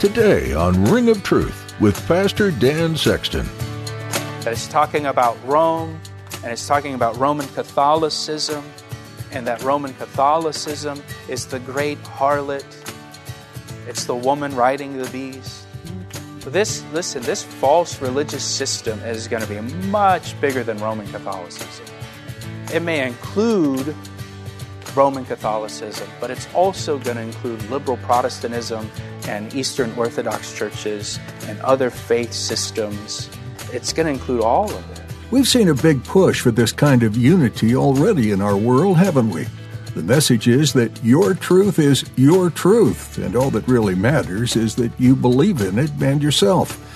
Today 0.00 0.54
on 0.54 0.82
Ring 0.86 1.10
of 1.10 1.22
Truth 1.22 1.78
with 1.78 1.94
Pastor 2.08 2.50
Dan 2.50 2.96
Sexton. 2.96 3.46
It's 4.46 4.66
talking 4.66 5.04
about 5.04 5.36
Rome 5.46 6.00
and 6.42 6.50
it's 6.50 6.66
talking 6.66 6.94
about 6.94 7.18
Roman 7.18 7.46
Catholicism, 7.48 8.64
and 9.30 9.46
that 9.46 9.62
Roman 9.62 9.92
Catholicism 9.92 11.02
is 11.28 11.44
the 11.44 11.58
great 11.58 12.02
harlot. 12.02 12.64
It's 13.86 14.04
the 14.04 14.16
woman 14.16 14.56
riding 14.56 14.96
the 14.96 15.06
beast. 15.10 15.66
This, 16.46 16.82
listen, 16.94 17.22
this 17.24 17.42
false 17.42 18.00
religious 18.00 18.42
system 18.42 18.98
is 19.00 19.28
going 19.28 19.42
to 19.42 19.48
be 19.50 19.60
much 19.88 20.40
bigger 20.40 20.64
than 20.64 20.78
Roman 20.78 21.08
Catholicism. 21.08 21.84
It 22.72 22.80
may 22.80 23.06
include 23.06 23.94
Roman 24.96 25.24
Catholicism, 25.24 26.08
but 26.20 26.30
it's 26.30 26.52
also 26.54 26.98
going 26.98 27.16
to 27.16 27.22
include 27.22 27.62
liberal 27.70 27.96
Protestantism 27.98 28.90
and 29.26 29.54
Eastern 29.54 29.92
Orthodox 29.96 30.56
churches 30.56 31.18
and 31.46 31.60
other 31.60 31.90
faith 31.90 32.32
systems. 32.32 33.28
It's 33.72 33.92
going 33.92 34.06
to 34.06 34.12
include 34.12 34.42
all 34.42 34.70
of 34.70 34.90
it. 34.90 35.00
We've 35.30 35.46
seen 35.46 35.68
a 35.68 35.74
big 35.74 36.02
push 36.04 36.40
for 36.40 36.50
this 36.50 36.72
kind 36.72 37.02
of 37.02 37.16
unity 37.16 37.76
already 37.76 38.32
in 38.32 38.40
our 38.40 38.56
world, 38.56 38.96
haven't 38.96 39.30
we? 39.30 39.46
The 39.94 40.02
message 40.02 40.46
is 40.46 40.72
that 40.74 41.04
your 41.04 41.34
truth 41.34 41.78
is 41.78 42.04
your 42.16 42.50
truth, 42.50 43.18
and 43.18 43.34
all 43.34 43.50
that 43.50 43.66
really 43.66 43.94
matters 43.94 44.56
is 44.56 44.76
that 44.76 44.92
you 44.98 45.16
believe 45.16 45.60
in 45.60 45.78
it 45.78 45.90
and 46.00 46.22
yourself. 46.22 46.86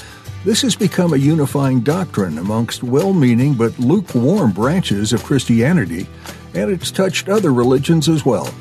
This 0.44 0.62
has 0.62 0.76
become 0.76 1.12
a 1.12 1.16
unifying 1.16 1.80
doctrine 1.80 2.38
amongst 2.38 2.82
well 2.82 3.12
meaning 3.12 3.54
but 3.54 3.78
lukewarm 3.78 4.52
branches 4.52 5.12
of 5.12 5.24
Christianity, 5.24 6.06
and 6.54 6.70
it's 6.70 6.90
touched 6.90 7.28
other 7.28 7.52
religions 7.52 8.08
as 8.08 8.24
well. 8.24 8.52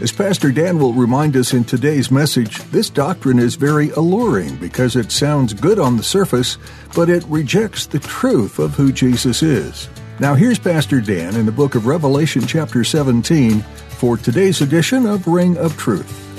As 0.00 0.12
Pastor 0.12 0.50
Dan 0.50 0.78
will 0.78 0.94
remind 0.94 1.36
us 1.36 1.52
in 1.52 1.64
today's 1.64 2.10
message, 2.10 2.58
this 2.70 2.88
doctrine 2.88 3.38
is 3.38 3.54
very 3.54 3.90
alluring 3.90 4.56
because 4.56 4.96
it 4.96 5.12
sounds 5.12 5.52
good 5.52 5.78
on 5.78 5.98
the 5.98 6.02
surface, 6.02 6.56
but 6.94 7.10
it 7.10 7.24
rejects 7.24 7.84
the 7.84 7.98
truth 7.98 8.58
of 8.58 8.74
who 8.74 8.92
Jesus 8.92 9.42
is. 9.42 9.90
Now, 10.18 10.34
here's 10.34 10.58
Pastor 10.58 11.02
Dan 11.02 11.36
in 11.36 11.44
the 11.44 11.52
book 11.52 11.74
of 11.74 11.86
Revelation, 11.86 12.46
chapter 12.46 12.82
17, 12.82 13.60
for 13.90 14.16
today's 14.16 14.62
edition 14.62 15.04
of 15.04 15.26
Ring 15.26 15.58
of 15.58 15.76
Truth. 15.76 16.29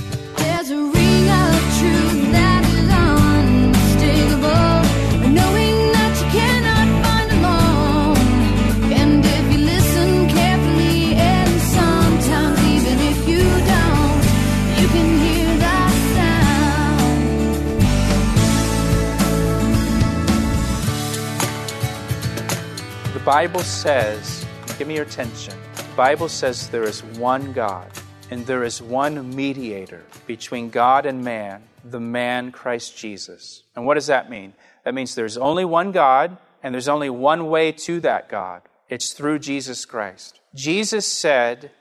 Bible 23.32 23.62
says, 23.62 24.46
give 24.78 24.90
me 24.90 24.96
your 24.96 25.06
attention. 25.06 25.54
The 25.74 25.96
Bible 25.96 26.28
says 26.28 26.68
there 26.68 26.84
is 26.84 27.02
one 27.02 27.54
God 27.54 27.90
and 28.30 28.46
there 28.46 28.66
is 28.66 28.82
one 28.82 29.34
mediator 29.34 30.04
between 30.28 30.70
God 30.70 31.06
and 31.06 31.24
man, 31.24 31.64
the 31.86 32.02
man 32.02 32.52
Christ 32.52 32.98
Jesus. 32.98 33.64
And 33.74 33.86
what 33.86 33.94
does 33.94 34.08
that 34.08 34.30
mean? 34.30 34.52
That 34.84 34.94
means 34.94 35.16
there's 35.16 35.38
only 35.38 35.64
one 35.64 35.94
God 35.94 36.36
and 36.62 36.74
there's 36.74 36.90
only 36.90 37.10
one 37.10 37.48
way 37.48 37.72
to 37.72 38.02
that 38.02 38.28
God. 38.28 38.64
It's 38.90 39.14
through 39.14 39.40
Jesus 39.40 39.86
Christ. 39.86 40.42
Jesus 40.54 41.08
said, 41.08 41.72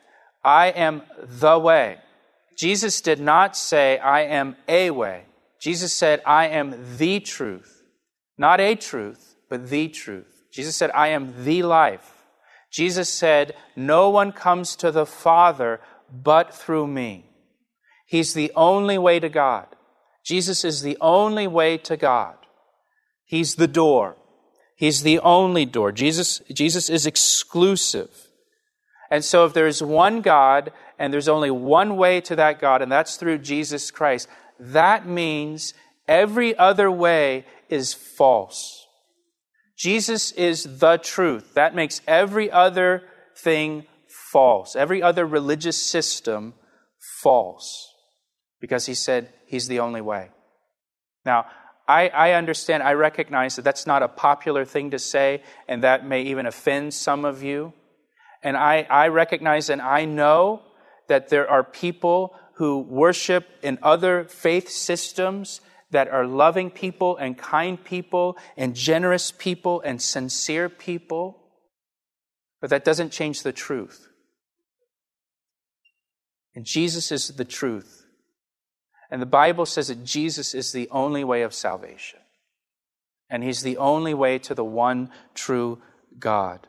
I 0.44 0.69
am 0.69 1.03
the 1.21 1.59
way. 1.59 1.99
Jesus 2.56 3.00
did 3.00 3.19
not 3.19 3.56
say, 3.56 3.99
I 3.99 4.21
am 4.21 4.55
a 4.69 4.93
way. 4.93 5.25
Jesus 5.59 5.93
said, 5.93 6.22
I 6.25 6.47
am 6.47 6.97
the 6.97 7.19
truth. 7.19 7.82
Not 8.38 8.61
a 8.61 8.77
truth, 8.77 9.34
but 9.49 9.69
the 9.69 9.88
truth. 9.88 10.40
Jesus 10.53 10.77
said, 10.77 10.91
I 10.94 11.09
am 11.09 11.44
the 11.44 11.62
life. 11.62 12.25
Jesus 12.71 13.09
said, 13.09 13.55
No 13.77 14.11
one 14.11 14.33
comes 14.33 14.77
to 14.77 14.91
the 14.91 15.06
Father 15.06 15.81
but 16.12 16.55
through 16.55 16.87
me. 16.87 17.27
He's 18.06 18.34
the 18.34 18.53
only 18.56 18.99
way 18.99 19.21
to 19.21 19.28
God. 19.28 19.66
Jesus 20.25 20.65
is 20.65 20.83
the 20.83 20.99
only 21.00 21.47
way 21.47 21.78
to 21.78 21.97
God. 21.97 22.37
He's 23.25 23.55
the 23.55 23.69
door. 23.69 24.16
He's 24.77 25.03
the 25.03 25.21
only 25.21 25.65
door. 25.65 25.93
Jesus, 25.93 26.41
Jesus 26.53 26.88
is 26.88 27.06
exclusive. 27.06 28.11
And 29.11 29.25
so 29.25 29.44
if 29.44 29.53
there's 29.53 29.82
one 29.82 30.21
God 30.21 30.72
and 30.99 31.12
there's 31.12 31.28
only 31.28 31.50
one 31.50 31.97
way 31.97 32.21
to 32.22 32.37
that 32.37 32.61
God, 32.61 32.82
and 32.82 32.91
that's 32.91 33.17
through 33.17 33.38
Jesus 33.38 33.91
Christ, 33.91 34.28
that 34.59 35.06
means 35.06 35.75
every 36.09 36.56
other 36.56 36.91
way 36.91 37.44
is 37.69 37.93
false. 37.93 38.80
Jesus 39.81 40.31
is 40.33 40.79
the 40.79 40.99
truth. 40.99 41.55
That 41.55 41.75
makes 41.75 42.03
every 42.07 42.51
other 42.51 43.03
thing 43.35 43.87
false, 44.31 44.77
every 44.77 45.03
other 45.03 45.25
religious 45.25 45.81
system 45.81 46.53
false, 47.23 47.89
because 48.61 48.85
he 48.85 48.93
said 48.93 49.33
he's 49.47 49.69
the 49.69 49.81
only 49.81 50.03
way. 50.03 50.29
Now, 51.25 51.47
I, 51.89 52.09
I, 52.09 52.33
understand, 52.33 52.83
I 52.83 52.93
recognize 52.93 53.57
that 53.57 53.63
that's 53.63 53.87
not 53.87 54.03
a 54.03 54.09
popular 54.09 54.67
thing 54.67 54.91
to 54.91 54.99
say, 54.99 55.43
and 55.67 55.83
that 55.83 56.07
may 56.07 56.25
even 56.25 56.45
offend 56.45 56.93
some 56.93 57.25
of 57.25 57.43
you. 57.43 57.73
And 58.43 58.59
I, 58.59 58.87
I 58.91 59.09
recognize 59.09 59.71
and 59.71 59.81
I 59.81 60.05
know 60.05 60.61
that 61.09 61.31
there 61.31 61.51
are 61.51 61.65
people 61.65 62.37
who 62.57 62.81
worship 62.81 63.49
in 63.62 63.79
other 63.83 64.25
faith 64.25 64.69
systems 64.69 65.62
that 65.91 66.09
are 66.09 66.27
loving 66.27 66.71
people 66.71 67.17
and 67.17 67.37
kind 67.37 67.83
people 67.83 68.37
and 68.56 68.75
generous 68.75 69.31
people 69.31 69.81
and 69.81 70.01
sincere 70.01 70.69
people. 70.69 71.43
But 72.61 72.71
that 72.71 72.84
doesn't 72.84 73.11
change 73.11 73.43
the 73.43 73.53
truth. 73.53 74.09
And 76.55 76.65
Jesus 76.65 77.11
is 77.12 77.29
the 77.29 77.45
truth. 77.45 78.06
And 79.11 79.21
the 79.21 79.27
Bible 79.27 79.67
says 79.67 79.89
that 79.89 80.05
Jesus 80.05 80.55
is 80.55 80.73
the 80.73 80.89
only 80.91 81.25
way 81.25 81.43
of 81.43 81.55
salvation. 81.55 82.21
And 83.29 83.43
He's 83.43 83.62
the 83.62 83.77
only 83.77 84.15
way 84.15 84.39
to 84.41 84.55
the 84.55 84.65
one 84.65 85.11
true 85.34 85.81
God. 86.19 86.67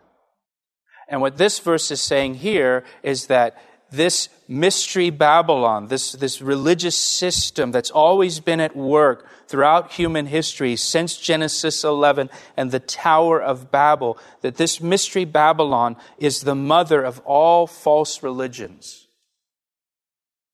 And 1.07 1.21
what 1.21 1.37
this 1.37 1.59
verse 1.59 1.91
is 1.91 2.01
saying 2.01 2.35
here 2.35 2.83
is 3.03 3.27
that 3.27 3.61
this 3.91 4.29
mystery 4.47 5.09
Babylon, 5.09 5.87
this, 5.87 6.13
this 6.13 6.41
religious 6.41 6.95
system 6.95 7.71
that's 7.71 7.91
always 7.91 8.39
been 8.39 8.61
at 8.61 8.75
work 8.75 9.27
throughout 9.47 9.91
human 9.91 10.25
history 10.25 10.77
since 10.77 11.17
Genesis 11.17 11.83
11 11.83 12.29
and 12.55 12.71
the 12.71 12.79
Tower 12.79 13.41
of 13.41 13.69
Babel, 13.69 14.17
that 14.41 14.55
this 14.55 14.79
mystery 14.79 15.25
Babylon 15.25 15.97
is 16.17 16.41
the 16.41 16.55
mother 16.55 17.03
of 17.03 17.19
all 17.19 17.67
false 17.67 18.23
religions. 18.23 19.07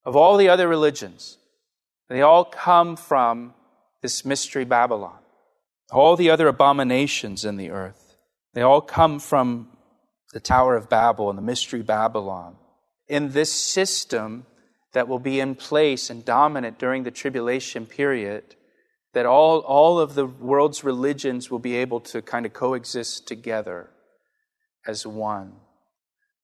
Of 0.03 0.15
all 0.15 0.37
the 0.37 0.49
other 0.49 0.67
religions, 0.67 1.37
they 2.09 2.21
all 2.21 2.43
come 2.43 2.95
from 2.95 3.53
this 4.01 4.25
mystery 4.25 4.65
Babylon. 4.65 5.19
All 5.91 6.15
the 6.15 6.31
other 6.31 6.47
abominations 6.47 7.45
in 7.45 7.57
the 7.57 7.69
earth, 7.69 8.15
they 8.53 8.62
all 8.62 8.81
come 8.81 9.19
from 9.19 9.69
the 10.33 10.39
Tower 10.39 10.75
of 10.75 10.89
Babel 10.89 11.29
and 11.29 11.38
the 11.38 11.44
mystery 11.44 11.83
Babylon 11.83 12.56
in 13.07 13.31
this 13.31 13.51
system 13.51 14.45
that 14.94 15.07
will 15.07 15.19
be 15.19 15.39
in 15.39 15.56
place 15.56 16.09
and 16.09 16.25
dominant 16.25 16.80
during 16.80 17.04
the 17.04 17.12
tribulation 17.12 17.86
period, 17.86 18.56
that 19.13 19.25
all, 19.25 19.59
all 19.59 20.00
of 20.00 20.15
the 20.15 20.25
world's 20.25 20.83
religions 20.83 21.50
will 21.50 21.59
be 21.59 21.75
able 21.75 22.00
to 22.00 22.21
kind 22.21 22.45
of 22.45 22.54
coexist 22.54 23.27
together 23.27 23.89
as 24.86 25.06
one, 25.06 25.54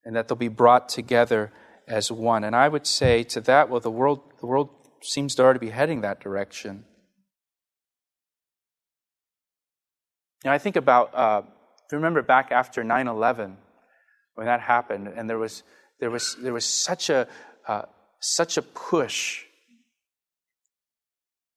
and 0.04 0.16
that 0.16 0.28
they'll 0.28 0.36
be 0.36 0.48
brought 0.48 0.90
together 0.90 1.52
as 1.88 2.12
one. 2.12 2.44
And 2.44 2.56
I 2.56 2.68
would 2.68 2.88
say 2.88 3.24
to 3.24 3.42
that, 3.42 3.70
well, 3.70 3.80
the 3.80 3.92
world, 3.92 4.22
the 4.40 4.46
world 4.46 4.70
seems 5.02 5.36
to 5.36 5.44
already 5.44 5.60
be 5.60 5.70
heading 5.70 6.02
that 6.02 6.20
direction. 6.20 6.86
Know, 10.44 10.52
I 10.52 10.58
think 10.58 10.76
about, 10.76 11.16
uh, 11.16 11.42
if 11.46 11.92
you 11.92 11.98
remember 11.98 12.22
back 12.22 12.52
after 12.52 12.84
9 12.84 13.08
11, 13.08 13.58
when 14.36 14.48
that 14.48 14.62
happened, 14.62 15.08
and 15.08 15.30
there 15.30 15.38
was 15.38 15.64
there 16.00 16.10
was, 16.10 16.36
there 16.42 16.54
was 16.54 16.66
such, 16.66 17.10
a, 17.10 17.28
uh, 17.68 17.84
such 18.20 18.58
a 18.58 18.62
push 18.62 19.44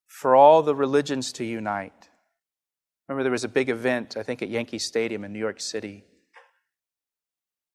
for 0.07 0.35
all 0.35 0.63
the 0.63 0.75
religions 0.75 1.33
to 1.33 1.45
unite. 1.45 2.09
Remember, 3.09 3.23
there 3.23 3.33
was 3.33 3.45
a 3.45 3.49
big 3.49 3.69
event, 3.69 4.17
I 4.17 4.23
think, 4.23 4.43
at 4.43 4.49
Yankee 4.49 4.79
Stadium 4.79 5.25
in 5.25 5.33
New 5.33 5.39
York 5.39 5.61
City. 5.61 6.05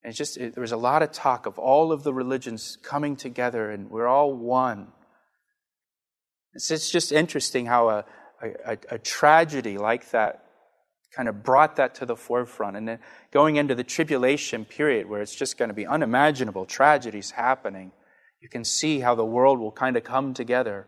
And 0.03 0.13
just, 0.15 0.37
it, 0.37 0.55
there 0.55 0.61
was 0.61 0.71
a 0.71 0.77
lot 0.77 1.03
of 1.03 1.11
talk 1.11 1.45
of 1.45 1.59
all 1.59 1.91
of 1.91 2.03
the 2.03 2.13
religions 2.13 2.77
coming 2.83 3.15
together, 3.15 3.69
and 3.69 3.89
we're 3.89 4.07
all 4.07 4.33
one. 4.33 4.87
It's, 6.53 6.71
it's 6.71 6.89
just 6.89 7.11
interesting 7.11 7.65
how 7.65 7.89
a, 7.89 8.05
a, 8.41 8.77
a 8.89 8.97
tragedy 8.97 9.77
like 9.77 10.09
that 10.11 10.43
kind 11.15 11.27
of 11.27 11.43
brought 11.43 11.75
that 11.75 11.95
to 11.95 12.05
the 12.05 12.15
forefront. 12.15 12.77
And 12.77 12.87
then 12.87 12.99
going 13.31 13.57
into 13.57 13.75
the 13.75 13.83
tribulation 13.83 14.65
period, 14.65 15.07
where 15.07 15.21
it's 15.21 15.35
just 15.35 15.57
going 15.57 15.69
to 15.69 15.75
be 15.75 15.85
unimaginable 15.85 16.65
tragedies 16.65 17.31
happening, 17.31 17.91
you 18.41 18.49
can 18.49 18.63
see 18.63 18.99
how 18.99 19.15
the 19.15 19.25
world 19.25 19.59
will 19.59 19.71
kind 19.71 19.97
of 19.97 20.03
come 20.03 20.33
together 20.33 20.87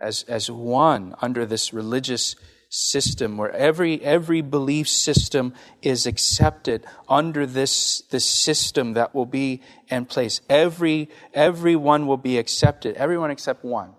as, 0.00 0.24
as 0.24 0.50
one 0.50 1.14
under 1.20 1.44
this 1.44 1.72
religious 1.72 2.34
system 2.70 3.38
where 3.38 3.50
every, 3.52 4.02
every 4.02 4.42
belief 4.42 4.88
system 4.88 5.54
is 5.80 6.06
accepted 6.06 6.84
under 7.08 7.46
this, 7.46 8.02
this 8.10 8.26
system 8.26 8.94
that 8.94 9.14
will 9.14 9.26
be 9.26 9.62
in 9.88 10.04
place. 10.04 10.40
Every, 10.48 11.08
everyone 11.32 12.06
will 12.06 12.18
be 12.18 12.38
accepted, 12.38 12.96
everyone 12.96 13.30
except 13.30 13.64
one. 13.64 13.94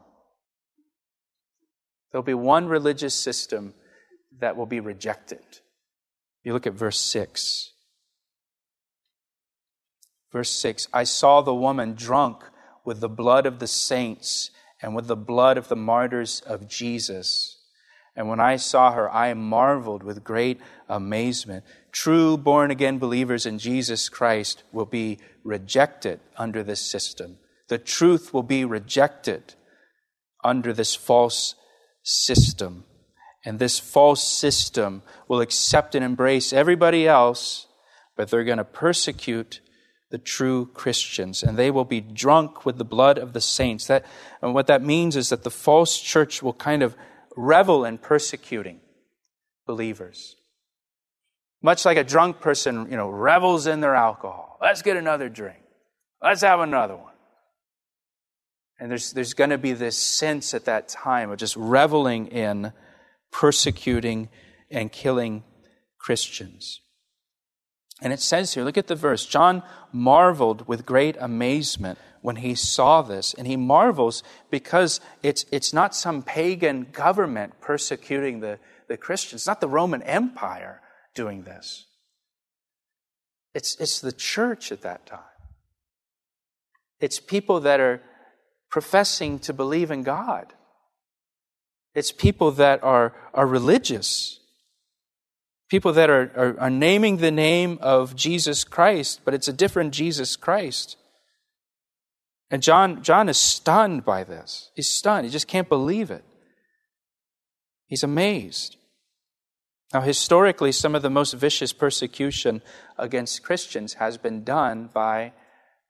There'll 2.12 2.24
be 2.24 2.33
one 2.33 2.68
religious 2.68 3.13
system 3.13 3.74
that 4.39 4.56
will 4.56 4.66
be 4.66 4.80
rejected. 4.80 5.58
You 6.49 6.53
look 6.53 6.65
at 6.65 6.73
verse 6.73 6.97
6. 6.97 7.73
Verse 10.31 10.49
6 10.49 10.87
I 10.91 11.03
saw 11.03 11.41
the 11.41 11.53
woman 11.53 11.93
drunk 11.93 12.43
with 12.83 13.01
the 13.01 13.07
blood 13.07 13.45
of 13.45 13.59
the 13.59 13.67
saints 13.67 14.49
and 14.81 14.95
with 14.95 15.05
the 15.05 15.15
blood 15.15 15.59
of 15.59 15.67
the 15.67 15.75
martyrs 15.75 16.41
of 16.47 16.67
Jesus. 16.67 17.59
And 18.15 18.27
when 18.27 18.39
I 18.39 18.55
saw 18.55 18.93
her, 18.93 19.11
I 19.11 19.31
marveled 19.35 20.01
with 20.01 20.23
great 20.23 20.59
amazement. 20.87 21.65
True 21.91 22.35
born 22.35 22.71
again 22.71 22.97
believers 22.97 23.45
in 23.45 23.59
Jesus 23.59 24.09
Christ 24.09 24.63
will 24.71 24.87
be 24.87 25.19
rejected 25.43 26.19
under 26.35 26.63
this 26.63 26.81
system. 26.81 27.37
The 27.67 27.77
truth 27.77 28.33
will 28.33 28.41
be 28.41 28.65
rejected 28.65 29.53
under 30.43 30.73
this 30.73 30.95
false 30.95 31.53
system. 32.01 32.85
And 33.45 33.57
this 33.57 33.80
false 33.80 34.24
system 34.24 35.01
will 35.27 35.41
accept 35.41 35.95
and 35.95 36.03
embrace 36.03 36.51
everybody 36.51 37.07
else, 37.07 37.68
but 38.18 38.30
they're 38.30 38.44
going 38.44 38.57
to 38.57 38.65
persecute 38.65 39.62
the 40.12 40.18
true 40.18 40.65
Christians, 40.74 41.44
and 41.44 41.57
they 41.57 41.69
will 41.69 41.86
be 41.86 42.01
drunk 42.01 42.65
with 42.65 42.77
the 42.77 42.86
blood 42.86 43.18
of 43.18 43.33
the 43.33 43.41
saints. 43.41 43.86
That, 43.88 44.06
and 44.41 44.53
what 44.53 44.68
that 44.68 44.83
means 44.83 45.15
is 45.15 45.30
that 45.30 45.44
the 45.44 45.51
false 45.51 46.00
church 46.00 46.41
will 46.41 46.53
kind 46.53 46.81
of 46.81 46.95
revel 47.36 47.86
in 47.86 48.00
persecuting 48.00 48.81
believers. 49.68 50.35
Much 51.62 51.85
like 51.85 51.97
a 51.97 52.03
drunk 52.03 52.39
person, 52.39 52.88
you 52.89 52.97
know, 52.97 53.09
revels 53.09 53.68
in 53.68 53.81
their 53.81 53.95
alcohol. 53.95 54.57
Let's 54.62 54.81
get 54.81 54.97
another 54.97 55.30
drink. 55.30 55.59
Let's 56.21 56.42
have 56.42 56.59
another 56.59 56.95
one. 56.95 57.13
And 58.80 58.89
there's, 58.89 59.12
there's 59.12 59.33
going 59.33 59.50
to 59.50 59.57
be 59.57 59.74
this 59.74 59.97
sense 59.97 60.53
at 60.53 60.65
that 60.65 60.88
time 60.88 61.31
of 61.31 61.38
just 61.38 61.56
reveling 61.56 62.27
in 62.27 62.71
persecuting 63.31 64.29
and 64.69 64.91
killing 64.91 65.43
Christians. 65.97 66.81
And 68.01 68.13
it 68.13 68.19
says 68.19 68.53
here, 68.53 68.63
look 68.63 68.77
at 68.77 68.87
the 68.87 68.95
verse. 68.95 69.25
John 69.25 69.61
marveled 69.91 70.67
with 70.67 70.85
great 70.85 71.17
amazement 71.19 71.99
when 72.21 72.37
he 72.37 72.55
saw 72.55 73.01
this. 73.01 73.33
And 73.33 73.45
he 73.45 73.57
marvels 73.57 74.23
because 74.49 75.01
it's, 75.21 75.45
it's 75.51 75.73
not 75.73 75.95
some 75.95 76.21
pagan 76.21 76.87
government 76.91 77.59
persecuting 77.61 78.39
the, 78.39 78.59
the 78.87 78.97
Christians, 78.97 79.41
it's 79.41 79.47
not 79.47 79.61
the 79.61 79.67
Roman 79.67 80.01
Empire 80.03 80.81
doing 81.13 81.43
this. 81.43 81.85
It's, 83.53 83.75
it's 83.75 83.99
the 83.99 84.11
church 84.11 84.71
at 84.71 84.81
that 84.81 85.05
time. 85.05 85.19
It's 86.99 87.19
people 87.19 87.61
that 87.61 87.79
are 87.79 88.01
professing 88.69 89.39
to 89.39 89.53
believe 89.53 89.91
in 89.91 90.03
God. 90.03 90.53
It's 91.99 92.13
people 92.13 92.51
that 92.51 92.81
are, 92.81 93.13
are 93.33 93.45
religious. 93.45 94.39
People 95.69 95.91
that 95.91 96.09
are, 96.09 96.31
are, 96.33 96.57
are 96.57 96.69
naming 96.69 97.17
the 97.17 97.29
name 97.29 97.77
of 97.81 98.15
Jesus 98.15 98.63
Christ, 98.63 99.19
but 99.25 99.33
it's 99.33 99.49
a 99.49 99.53
different 99.53 99.93
Jesus 99.93 100.37
Christ. 100.37 100.95
And 102.49 102.63
John, 102.63 103.03
John 103.03 103.27
is 103.27 103.37
stunned 103.37 104.05
by 104.05 104.23
this. 104.23 104.71
He's 104.75 104.87
stunned. 104.89 105.25
He 105.25 105.29
just 105.29 105.49
can't 105.49 105.67
believe 105.67 106.09
it. 106.09 106.23
He's 107.85 108.03
amazed. 108.03 108.77
Now, 109.93 109.99
historically, 109.99 110.71
some 110.71 110.95
of 110.95 111.01
the 111.01 111.09
most 111.09 111.33
vicious 111.33 111.73
persecution 111.73 112.61
against 112.97 113.43
Christians 113.43 113.95
has 113.95 114.17
been 114.17 114.45
done 114.45 114.89
by 114.93 115.33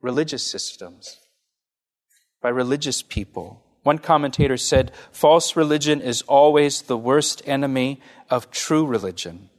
religious 0.01 0.41
systems, 0.41 1.19
by 2.41 2.49
religious 2.49 3.03
people. 3.03 3.63
One 3.89 3.97
commentator 3.97 4.55
said, 4.55 4.91
false 5.11 5.55
religion 5.55 5.99
is 5.99 6.21
always 6.27 6.83
the 6.83 6.95
worst 6.95 7.41
enemy 7.47 7.99
of 8.29 8.51
true 8.51 8.85
religion. 8.85 9.49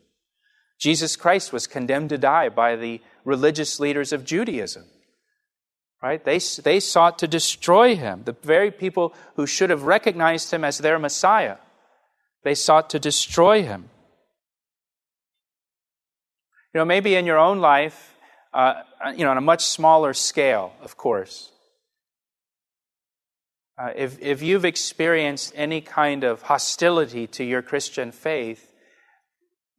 Jesus 0.79 1.17
Christ 1.17 1.53
was 1.53 1.67
condemned 1.67 2.11
to 2.11 2.17
die 2.17 2.49
by 2.49 2.77
the 2.77 3.00
religious 3.25 3.81
leaders 3.81 4.12
of 4.12 4.25
Judaism. 4.25 4.85
Right? 6.00 6.25
They, 6.25 6.38
they 6.38 6.79
sought 6.79 7.19
to 7.19 7.27
destroy 7.27 7.97
him, 7.97 8.23
the 8.25 8.37
very 8.44 8.71
people 8.71 9.15
who 9.35 9.49
should 9.49 9.71
have 9.71 9.82
recognized 9.82 10.53
him 10.53 10.62
as 10.62 10.79
their 10.79 11.00
Messiah. 11.00 11.56
They 12.44 12.55
sought 12.55 12.88
to 12.91 13.00
destroy 13.00 13.65
him. 13.65 13.91
You 16.73 16.79
know, 16.79 16.85
maybe 16.85 17.17
in 17.17 17.26
your 17.26 17.38
own 17.38 17.59
life, 17.59 18.15
uh, 18.55 18.75
you 19.17 19.25
know, 19.25 19.33
on 19.33 19.38
a 19.38 19.41
much 19.53 19.65
smaller 19.65 20.15
scale, 20.15 20.73
of 20.83 20.97
course, 20.97 21.50
uh, 23.81 23.93
if, 23.97 24.21
if 24.21 24.43
you've 24.43 24.67
experienced 24.67 25.55
any 25.56 25.81
kind 25.81 26.23
of 26.23 26.43
hostility 26.43 27.27
to 27.27 27.43
your 27.43 27.62
Christian 27.62 28.12
faith, 28.12 28.75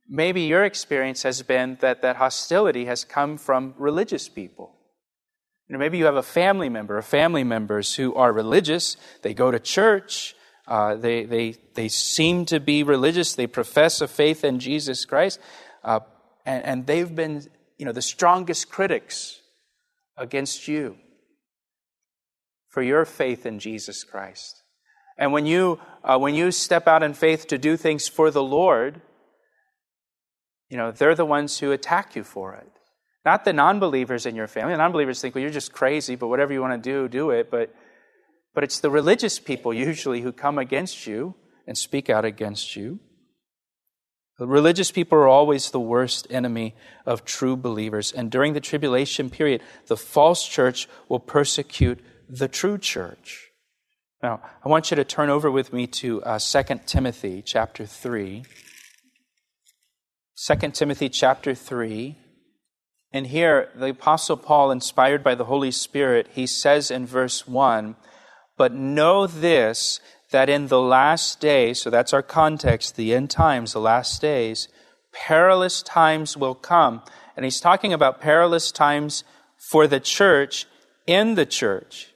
maybe 0.09 0.42
your 0.42 0.63
experience 0.63 1.21
has 1.21 1.44
been 1.44 1.77
that 1.81 2.01
that 2.01 2.15
hostility 2.15 2.86
has 2.86 3.03
come 3.03 3.38
from 3.38 3.75
religious 3.77 4.27
people. 4.27 4.75
You 5.68 5.74
know, 5.74 5.80
maybe 5.80 6.00
you 6.00 6.06
have 6.06 6.15
a 6.15 6.24
family 6.24 6.68
member 6.68 6.98
or 6.98 7.03
family 7.03 7.44
members 7.44 7.94
who 7.94 8.15
are 8.15 8.33
religious, 8.33 8.98
they 9.21 9.36
go 9.36 9.51
to 9.51 9.59
church, 9.59 10.36
uh, 10.68 10.95
they, 10.95 11.25
they, 11.25 11.56
they 11.75 11.88
seem 11.88 12.45
to 12.45 12.59
be 12.59 12.81
religious, 12.81 13.35
they 13.35 13.45
profess 13.45 14.02
a 14.02 14.07
faith 14.07 14.44
in 14.44 14.59
Jesus 14.59 15.06
Christ, 15.06 15.40
uh, 15.83 15.99
and, 16.44 16.66
and 16.66 16.87
they've 16.87 17.16
been 17.16 17.47
you 17.78 17.85
know, 17.85 17.92
the 17.92 18.02
strongest 18.02 18.69
critics 18.69 19.40
against 20.18 20.68
you 20.68 20.97
for 22.71 22.81
your 22.81 23.06
faith 23.06 23.45
in 23.45 23.59
Jesus 23.59 24.04
Christ. 24.04 24.63
And 25.18 25.31
when 25.31 25.45
you, 25.45 25.80
uh, 26.04 26.18
when 26.18 26.33
you 26.33 26.51
step 26.51 26.87
out 26.87 27.04
in 27.04 27.13
faith 27.13 27.47
to 27.47 27.57
do 27.57 27.78
things 27.78 28.07
for 28.07 28.31
the 28.31 28.42
Lord, 28.42 29.01
you 30.69 30.78
know, 30.78 30.92
they're 30.92 31.16
the 31.16 31.25
ones 31.25 31.59
who 31.59 31.71
attack 31.71 32.16
you 32.16 32.23
for 32.23 32.56
it. 32.56 32.68
Not 33.23 33.45
the 33.45 33.54
non 33.54 33.80
believers 33.80 34.25
in 34.25 34.35
your 34.35 34.47
family. 34.47 34.73
The 34.73 34.78
non 34.78 34.94
believers 34.94 35.21
think, 35.21 35.35
well, 35.35 35.44
you're 35.44 35.51
just 35.51 35.73
crazy, 35.73 36.16
but 36.16 36.30
whatever 36.30 36.54
you 36.54 36.61
want 36.61 36.81
to 36.81 36.90
do, 36.90 37.07
do 37.07 37.30
it. 37.30 37.51
But, 37.51 37.75
but 38.56 38.63
it's 38.63 38.80
the 38.80 38.90
religious 38.90 39.37
people 39.37 39.73
usually 39.73 40.21
who 40.21 40.31
come 40.31 40.57
against 40.57 41.06
you 41.06 41.35
and 41.68 41.78
speak 41.78 42.09
out 42.09 42.25
against 42.25 42.75
you. 42.75 42.99
The 44.40 44.47
religious 44.47 44.90
people 44.92 45.19
are 45.19 45.28
always 45.28 45.69
the 45.69 45.80
worst 45.80 46.25
enemy 46.31 46.73
of 47.06 47.25
true 47.25 47.56
believers. 47.56 48.11
And 48.11 48.31
during 48.31 48.54
the 48.54 48.59
tribulation 48.59 49.30
period, 49.30 49.61
the 49.85 49.97
false 49.97 50.47
church 50.47 50.90
will 51.07 51.19
persecute 51.19 51.99
the 52.31 52.47
true 52.47 52.78
church. 52.78 53.50
Now, 54.23 54.40
I 54.64 54.69
want 54.69 54.90
you 54.90 54.95
to 54.95 55.04
turn 55.04 55.30
over 55.30 55.52
with 55.52 55.73
me 55.73 55.85
to 55.88 56.23
uh, 56.23 56.40
2 56.40 56.64
Timothy 56.85 57.44
chapter 57.45 57.85
3. 57.85 58.44
2 60.47 60.56
Timothy 60.71 61.09
chapter 61.09 61.54
3. 61.54 62.18
And 63.11 63.28
here, 63.28 63.69
the 63.76 63.90
Apostle 63.90 64.38
Paul, 64.38 64.71
inspired 64.71 65.23
by 65.23 65.35
the 65.35 65.45
Holy 65.45 65.71
Spirit, 65.71 66.30
he 66.31 66.47
says 66.47 66.90
in 66.90 67.06
verse 67.06 67.45
1 67.45 67.97
But 68.57 68.73
know 68.73 69.28
this, 69.28 70.00
that 70.31 70.50
in 70.50 70.68
the 70.68 70.80
last 70.80 71.42
days, 71.42 71.81
so 71.81 71.90
that's 71.90 72.14
our 72.14 72.23
context, 72.23 72.95
the 72.95 73.14
end 73.14 73.30
times, 73.30 73.73
the 73.73 73.81
last 73.81 74.21
days, 74.21 74.69
perilous 75.11 75.81
times 75.81 76.38
will 76.38 76.56
come. 76.56 77.02
And 77.35 77.44
he's 77.44 77.59
talking 77.59 77.92
about 77.92 78.21
perilous 78.21 78.71
times 78.71 79.26
for 79.57 79.85
the 79.85 80.00
church 80.00 80.66
in 81.06 81.35
the 81.35 81.45
church. 81.45 82.10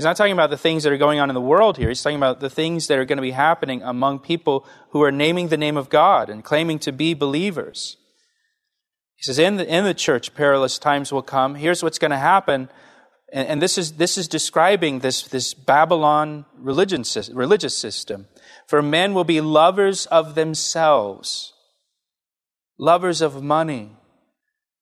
He's 0.00 0.06
not 0.06 0.16
talking 0.16 0.32
about 0.32 0.48
the 0.48 0.56
things 0.56 0.84
that 0.84 0.94
are 0.94 0.96
going 0.96 1.20
on 1.20 1.28
in 1.28 1.34
the 1.34 1.42
world 1.42 1.76
here. 1.76 1.90
He's 1.90 2.02
talking 2.02 2.16
about 2.16 2.40
the 2.40 2.48
things 2.48 2.86
that 2.86 2.96
are 2.96 3.04
going 3.04 3.18
to 3.18 3.22
be 3.22 3.32
happening 3.32 3.82
among 3.82 4.20
people 4.20 4.66
who 4.92 5.02
are 5.02 5.12
naming 5.12 5.48
the 5.48 5.58
name 5.58 5.76
of 5.76 5.90
God 5.90 6.30
and 6.30 6.42
claiming 6.42 6.78
to 6.78 6.90
be 6.90 7.12
believers. 7.12 7.98
He 9.16 9.24
says, 9.24 9.38
in 9.38 9.56
the, 9.58 9.66
in 9.66 9.84
the 9.84 9.92
church, 9.92 10.34
perilous 10.34 10.78
times 10.78 11.12
will 11.12 11.20
come. 11.20 11.54
Here's 11.54 11.82
what's 11.82 11.98
going 11.98 12.12
to 12.12 12.16
happen. 12.16 12.70
And, 13.30 13.46
and, 13.46 13.60
this, 13.60 13.76
is, 13.76 13.92
this 13.98 14.16
is 14.16 14.26
describing 14.26 15.00
this, 15.00 15.24
this 15.24 15.52
Babylon 15.52 16.46
religion, 16.56 17.04
religious 17.34 17.76
system. 17.76 18.26
For 18.68 18.80
men 18.80 19.12
will 19.12 19.24
be 19.24 19.42
lovers 19.42 20.06
of 20.06 20.34
themselves, 20.34 21.52
lovers 22.78 23.20
of 23.20 23.42
money, 23.42 23.90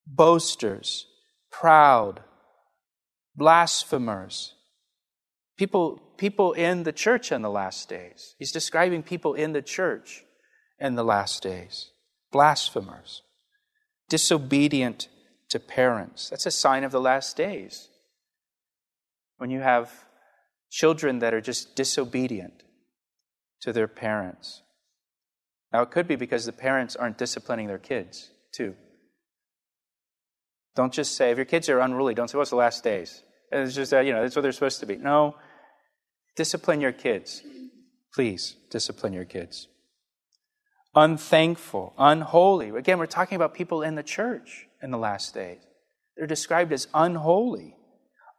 boasters, 0.06 1.08
proud, 1.50 2.20
blasphemers. 3.34 4.54
People, 5.58 6.00
people 6.16 6.52
in 6.52 6.84
the 6.84 6.92
church 6.92 7.32
in 7.32 7.42
the 7.42 7.50
last 7.50 7.88
days. 7.88 8.36
He's 8.38 8.52
describing 8.52 9.02
people 9.02 9.34
in 9.34 9.52
the 9.52 9.60
church 9.60 10.24
in 10.78 10.94
the 10.94 11.04
last 11.04 11.42
days. 11.42 11.90
Blasphemers, 12.30 13.22
disobedient 14.08 15.08
to 15.50 15.58
parents. 15.58 16.30
That's 16.30 16.46
a 16.46 16.52
sign 16.52 16.84
of 16.84 16.92
the 16.92 17.00
last 17.00 17.36
days. 17.36 17.88
When 19.38 19.50
you 19.50 19.60
have 19.60 20.04
children 20.70 21.18
that 21.18 21.34
are 21.34 21.40
just 21.40 21.74
disobedient 21.74 22.62
to 23.62 23.72
their 23.72 23.88
parents. 23.88 24.62
Now, 25.72 25.82
it 25.82 25.90
could 25.90 26.06
be 26.06 26.16
because 26.16 26.46
the 26.46 26.52
parents 26.52 26.94
aren't 26.94 27.18
disciplining 27.18 27.66
their 27.66 27.78
kids, 27.78 28.30
too. 28.52 28.74
Don't 30.76 30.92
just 30.92 31.16
say, 31.16 31.30
if 31.30 31.36
your 31.36 31.46
kids 31.46 31.68
are 31.68 31.80
unruly, 31.80 32.14
don't 32.14 32.28
say, 32.28 32.38
well, 32.38 32.46
the 32.46 32.56
last 32.56 32.84
days? 32.84 33.22
It's 33.50 33.74
just 33.74 33.90
that, 33.90 34.06
you 34.06 34.12
know, 34.12 34.22
that's 34.22 34.36
what 34.36 34.42
they're 34.42 34.52
supposed 34.52 34.80
to 34.80 34.86
be. 34.86 34.96
No, 34.96 35.34
discipline 36.36 36.80
your 36.80 36.92
kids. 36.92 37.42
Please, 38.14 38.56
discipline 38.70 39.12
your 39.12 39.24
kids. 39.24 39.68
Unthankful, 40.94 41.94
unholy. 41.98 42.70
Again, 42.70 42.98
we're 42.98 43.06
talking 43.06 43.36
about 43.36 43.54
people 43.54 43.82
in 43.82 43.94
the 43.94 44.02
church 44.02 44.66
in 44.82 44.90
the 44.90 44.98
last 44.98 45.34
days. 45.34 45.60
They're 46.16 46.26
described 46.26 46.72
as 46.72 46.88
unholy, 46.94 47.76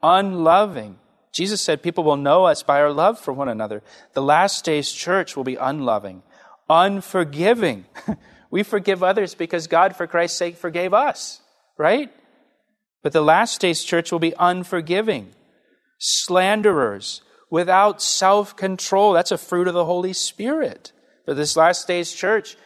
unloving. 0.02 1.00
Jesus 1.34 1.62
said 1.62 1.84
people 1.84 2.04
will 2.04 2.18
know 2.18 2.46
us 2.46 2.64
by 2.64 2.82
our 2.82 2.92
love 2.92 3.20
for 3.20 3.32
one 3.32 3.48
another. 3.48 3.84
The 4.14 4.22
last 4.22 4.66
days 4.66 4.92
church 4.92 5.38
will 5.38 5.44
be 5.44 5.56
unloving, 5.56 6.24
unforgiving. 6.70 7.86
we 8.52 8.64
forgive 8.64 9.04
others 9.04 9.36
because 9.36 9.68
God, 9.68 9.96
for 9.96 10.08
Christ's 10.08 10.38
sake, 10.38 10.58
forgave 10.58 10.94
us, 10.94 11.42
right? 11.78 12.12
But 13.04 13.14
the 13.14 13.22
last 13.22 13.62
days 13.62 13.84
church 13.84 14.12
will 14.12 14.20
be 14.20 14.34
unforgiving, 14.38 15.30
slanderers, 16.00 17.22
without 17.50 18.02
self 18.02 18.56
control. 18.56 19.14
That's 19.14 19.32
a 19.32 19.38
fruit 19.38 19.68
of 19.68 19.74
the 19.74 19.86
Holy 19.86 20.14
Spirit. 20.14 20.92
But 21.26 21.36
this 21.36 21.56
last 21.56 21.88
days 21.88 22.14
church, 22.14 22.58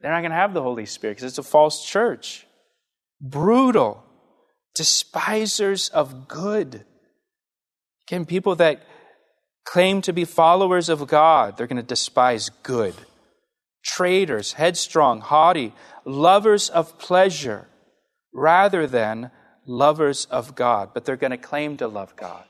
they're 0.00 0.10
not 0.10 0.20
going 0.20 0.30
to 0.30 0.36
have 0.36 0.54
the 0.54 0.62
Holy 0.62 0.86
Spirit 0.86 1.16
because 1.16 1.28
it's 1.30 1.38
a 1.38 1.42
false 1.42 1.84
church. 1.84 2.46
Brutal, 3.20 4.02
despisers 4.74 5.88
of 5.90 6.28
good. 6.28 6.84
Again, 8.08 8.26
people 8.26 8.56
that 8.56 8.82
claim 9.64 10.02
to 10.02 10.12
be 10.12 10.24
followers 10.24 10.88
of 10.88 11.06
God, 11.06 11.56
they're 11.56 11.66
going 11.66 11.76
to 11.76 11.82
despise 11.82 12.48
good. 12.62 12.94
Traitors, 13.84 14.54
headstrong, 14.54 15.20
haughty, 15.20 15.72
lovers 16.04 16.68
of 16.68 16.98
pleasure 16.98 17.68
rather 18.32 18.86
than 18.86 19.30
lovers 19.66 20.26
of 20.26 20.54
God, 20.54 20.90
but 20.92 21.04
they're 21.04 21.16
going 21.16 21.30
to 21.30 21.36
claim 21.36 21.76
to 21.78 21.88
love 21.88 22.16
God. 22.16 22.44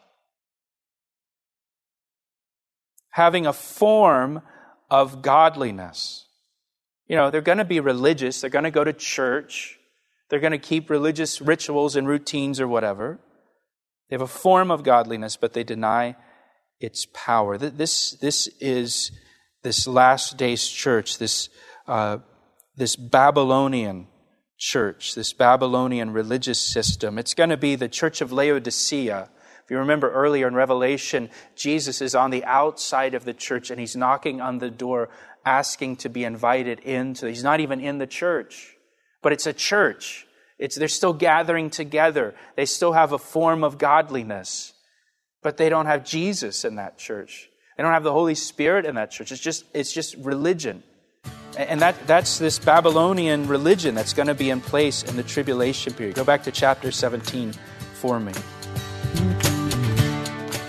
Having 3.11 3.47
a 3.47 3.53
form 3.53 4.43
of 4.91 5.23
godliness. 5.23 6.27
You 7.07 7.17
know, 7.17 7.31
they're 7.31 7.41
going 7.41 7.59
to 7.59 7.65
be 7.65 7.81
religious, 7.81 8.41
they're 8.41 8.51
going 8.51 8.65
to 8.65 8.71
go 8.71 8.85
to 8.85 8.93
church, 8.93 9.79
they're 10.29 10.41
going 10.41 10.53
to 10.53 10.59
keep 10.59 10.89
religious 10.91 11.41
rituals 11.41 11.97
and 11.97 12.07
routines 12.07 12.61
or 12.61 12.69
whatever. 12.69 13.19
They 14.09 14.15
have 14.15 14.23
a 14.23 14.27
form 14.27 14.71
of 14.71 14.83
godliness, 14.83 15.37
but 15.37 15.53
they 15.53 15.65
deny 15.65 16.17
its 16.81 17.07
power. 17.13 17.59
This, 17.59 18.13
this 18.13 18.49
is 18.61 19.13
this 19.63 19.87
last 19.87 20.37
days 20.37 20.67
church, 20.67 21.19
this, 21.19 21.49
uh, 21.87 22.19
this 22.77 22.97
Babylonian 22.97 24.07
church, 24.57 25.15
this 25.15 25.33
Babylonian 25.33 26.13
religious 26.13 26.61
system. 26.61 27.19
It's 27.19 27.35
going 27.35 27.51
to 27.51 27.57
be 27.57 27.77
the 27.77 27.89
church 27.89 28.21
of 28.21 28.33
Laodicea. 28.33 29.31
If 29.71 29.75
you 29.75 29.79
remember 29.79 30.11
earlier 30.11 30.49
in 30.49 30.57
Revelation, 30.57 31.31
Jesus 31.55 32.03
is 32.03 32.17
on 32.17 32.33
the 32.33 32.45
outside 32.45 33.15
of 33.15 33.25
the 33.25 33.33
church 33.33 33.71
and 33.71 33.79
he's 33.79 33.95
knocking 33.95 34.41
on 34.41 34.59
the 34.59 34.69
door, 34.69 35.11
asking 35.45 35.99
to 35.99 36.09
be 36.09 36.25
invited 36.25 36.81
into. 36.81 37.29
He's 37.29 37.45
not 37.45 37.61
even 37.61 37.81
in 37.81 37.99
the 37.99 38.07
church, 38.09 38.77
but 39.23 39.33
it's 39.33 39.47
a 39.47 39.53
church. 39.53 40.27
It's, 40.59 40.75
they're 40.75 40.89
still 40.89 41.13
gathering 41.13 41.71
together. 41.71 42.35
They 42.57 42.67
still 42.67 42.95
have 42.95 43.13
a 43.13 43.19
form 43.19 43.63
of 43.63 43.79
godliness, 43.79 44.73
but 45.41 45.57
they 45.57 45.69
don't 45.69 45.87
have 45.87 46.05
Jesus 46.05 46.65
in 46.65 46.75
that 46.75 46.99
church. 46.99 47.49
They 47.77 47.85
don't 47.85 47.93
have 47.93 48.03
the 48.03 48.11
Holy 48.11 48.35
Spirit 48.35 48.85
in 48.85 48.97
that 48.97 49.13
church. 49.13 49.31
It's 49.31 49.41
just, 49.41 49.65
it's 49.73 49.93
just 49.93 50.17
religion. 50.17 50.83
And 51.57 51.81
that, 51.81 51.95
that's 52.09 52.41
this 52.41 52.59
Babylonian 52.59 53.47
religion 53.47 53.95
that's 53.95 54.15
going 54.15 54.27
to 54.27 54.35
be 54.35 54.51
in 54.51 54.63
place 54.63 55.05
in 55.05 55.15
the 55.15 55.23
tribulation 55.23 55.95
period. 55.95 56.17
Go 56.17 56.25
back 56.25 56.43
to 56.43 56.51
chapter 56.51 56.91
17 56.91 57.53
for 57.95 58.19
me. 58.19 58.33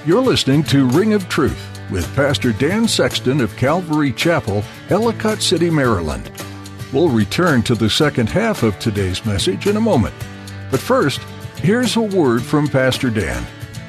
You're 0.04 0.24
listening 0.24 0.64
to 0.64 0.88
Ring 0.88 1.14
of 1.14 1.30
Truth 1.30 1.80
with 1.92 2.16
Pastor 2.16 2.54
Dan 2.54 2.88
Sexton 2.88 3.40
of 3.40 3.56
Calvary 3.56 4.12
Chapel, 4.12 4.64
Ellicott 4.90 5.44
City, 5.44 5.70
Maryland. 5.70 6.32
We'll 6.92 7.10
return 7.10 7.62
to 7.64 7.76
the 7.76 7.88
second 7.88 8.28
half 8.28 8.64
of 8.64 8.80
today's 8.80 9.24
message 9.28 9.68
in 9.68 9.78
a 9.78 9.82
moment. 9.82 10.16
But 10.72 10.80
first, 10.80 11.20
here's 11.58 11.98
a 11.98 12.02
word 12.02 12.42
from 12.42 12.68
Pastor 12.68 13.12
Dan. 13.12 13.46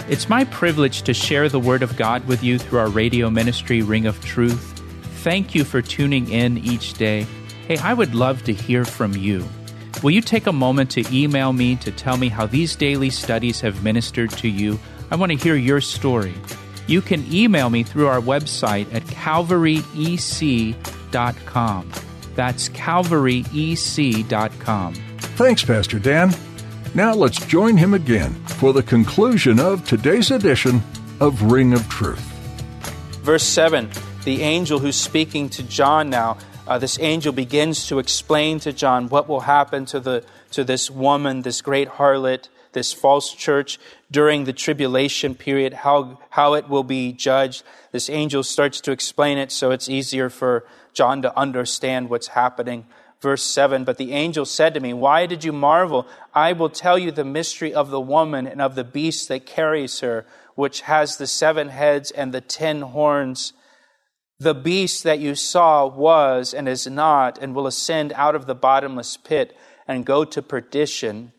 It's 0.07 0.29
my 0.29 0.45
privilege 0.45 1.01
to 1.05 1.15
share 1.15 1.49
the 1.49 1.59
Word 1.59 1.83
of 1.83 1.97
God 1.97 2.27
with 2.27 2.43
you 2.43 2.59
through 2.59 2.81
our 2.81 2.91
radio 2.91 3.31
ministry, 3.31 3.81
Ring 3.81 4.05
of 4.05 4.23
Truth. 4.23 4.83
Thank 5.23 5.55
you 5.55 5.65
for 5.65 5.81
tuning 5.81 6.29
in 6.29 6.59
each 6.59 6.93
day. 6.93 7.27
Hey, 7.67 7.79
I 7.79 7.95
would 7.95 8.15
love 8.15 8.45
to 8.45 8.53
hear 8.53 8.85
from 8.85 9.17
you. 9.17 9.49
Will 10.03 10.11
you 10.11 10.21
take 10.21 10.47
a 10.47 10.53
moment 10.53 10.91
to 10.91 11.05
email 11.11 11.55
me 11.55 11.77
to 11.77 11.91
tell 11.91 12.19
me 12.19 12.29
how 12.29 12.45
these 12.45 12.77
daily 12.77 13.09
studies 13.09 13.63
have 13.63 13.83
ministered 13.83 14.31
to 14.33 14.49
you? 14.49 14.79
I 15.13 15.17
want 15.17 15.31
to 15.31 15.37
hear 15.37 15.57
your 15.57 15.83
story. 15.83 16.33
You 16.87 17.03
can 17.03 17.31
email 17.31 17.69
me 17.69 17.83
through 17.83 18.07
our 18.07 18.23
website 18.23 18.95
at 18.95 19.03
calvaryec.com. 19.03 21.93
That's 22.35 22.71
calvaryec.com. 22.71 24.95
Thanks, 24.95 25.65
Pastor 25.65 25.99
Dan. 25.99 26.33
Now 26.95 27.13
let's 27.13 27.45
join 27.45 27.77
him 27.77 27.93
again 27.93 28.33
for 28.47 28.73
the 28.73 28.83
conclusion 28.83 29.61
of 29.61 29.87
today's 29.87 30.31
edition 30.31 30.81
of 31.21 31.43
Ring 31.43 31.75
of 31.75 31.87
Truth. 31.91 32.23
Verse 33.23 33.45
7 33.45 33.91
the 34.25 34.41
angel 34.41 34.79
who's 34.79 34.97
speaking 34.97 35.51
to 35.51 35.63
John 35.65 36.09
now, 36.09 36.39
uh, 36.67 36.79
this 36.79 36.99
angel 37.01 37.35
begins 37.35 37.89
to 37.89 37.99
explain 37.99 38.61
to 38.61 38.73
John 38.73 39.11
what 39.11 39.29
will 39.29 39.41
happen 39.41 39.85
to, 39.87 39.99
the, 40.01 40.25
to 40.53 40.65
this 40.65 40.91
woman, 40.91 41.43
this 41.43 41.61
great 41.61 41.89
harlot, 41.89 42.49
this 42.73 42.93
false 42.93 43.33
church 43.35 43.79
during 44.11 44.45
the 44.45 44.53
tribulation 44.53 45.35
period, 45.35 45.73
how, 45.73 46.19
how 46.31 46.55
it 46.55 46.69
will 46.69 46.85
be 46.85 47.13
judged. 47.13 47.63
This 47.93 48.11
angel 48.11 48.43
starts 48.43 48.81
to 48.83 48.93
explain 48.93 49.39
it 49.39 49.53
so 49.53 49.71
it's 49.71 49.89
easier 49.89 50.31
for 50.31 50.65
John 50.93 51.23
to 51.23 51.39
understand 51.39 52.11
what's 52.11 52.29
happening. 52.29 52.87
Verse 53.21 53.45
7 53.45 53.85
But 53.85 53.99
the 53.99 54.13
angel 54.13 54.45
said 54.45 54.75
to 54.75 54.81
me, 54.81 54.93
Why 54.93 55.27
did 55.27 55.45
you 55.45 55.53
marvel? 55.53 56.07
I 56.35 56.53
will 56.53 56.69
tell 56.69 56.99
you 56.99 57.13
the 57.13 57.25
mystery 57.25 57.73
of 57.73 57.91
the 57.91 58.01
woman 58.01 58.47
and 58.47 58.61
of 58.61 58.75
the 58.75 58.85
beast 58.85 59.29
that 59.29 59.47
carries 59.47 60.01
her, 60.01 60.27
which 60.57 60.83
has 60.83 61.17
the 61.17 61.27
seven 61.27 61.69
heads 61.69 62.11
and 62.11 62.33
the 62.33 62.41
ten 62.41 62.83
horns. 62.83 63.53
The 64.41 64.55
beast 64.55 65.05
that 65.05 65.21
you 65.21 65.37
saw 65.37 65.87
was 65.87 66.53
and 66.53 66.69
is 66.69 66.89
not, 66.89 67.39
and 67.39 67.55
will 67.55 67.69
ascend 67.69 68.13
out 68.15 68.35
of 68.35 68.47
the 68.47 68.57
bottomless 68.57 69.17
pit 69.17 69.57
and 69.87 70.05
go 70.05 70.25
to 70.25 70.43
perdition. 70.43 71.33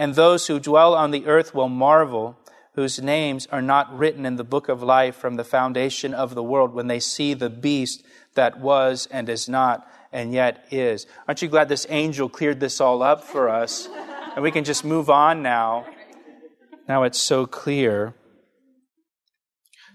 And 0.00 0.14
those 0.14 0.46
who 0.46 0.58
dwell 0.58 0.94
on 0.94 1.10
the 1.10 1.26
earth 1.26 1.54
will 1.54 1.68
marvel, 1.68 2.38
whose 2.72 3.02
names 3.02 3.46
are 3.52 3.60
not 3.60 3.94
written 3.94 4.24
in 4.24 4.36
the 4.36 4.44
book 4.44 4.70
of 4.70 4.82
life 4.82 5.14
from 5.14 5.36
the 5.36 5.44
foundation 5.44 6.14
of 6.14 6.34
the 6.34 6.42
world 6.42 6.72
when 6.72 6.86
they 6.86 7.00
see 7.00 7.34
the 7.34 7.50
beast 7.50 8.02
that 8.34 8.58
was 8.58 9.06
and 9.10 9.28
is 9.28 9.46
not 9.46 9.86
and 10.10 10.32
yet 10.32 10.64
is. 10.70 11.06
Aren't 11.28 11.42
you 11.42 11.48
glad 11.48 11.68
this 11.68 11.86
angel 11.90 12.30
cleared 12.30 12.60
this 12.60 12.80
all 12.80 13.02
up 13.02 13.24
for 13.24 13.50
us? 13.50 13.90
And 14.34 14.42
we 14.42 14.50
can 14.50 14.64
just 14.64 14.86
move 14.86 15.10
on 15.10 15.42
now. 15.42 15.84
Now 16.88 17.02
it's 17.02 17.20
so 17.20 17.44
clear. 17.44 18.14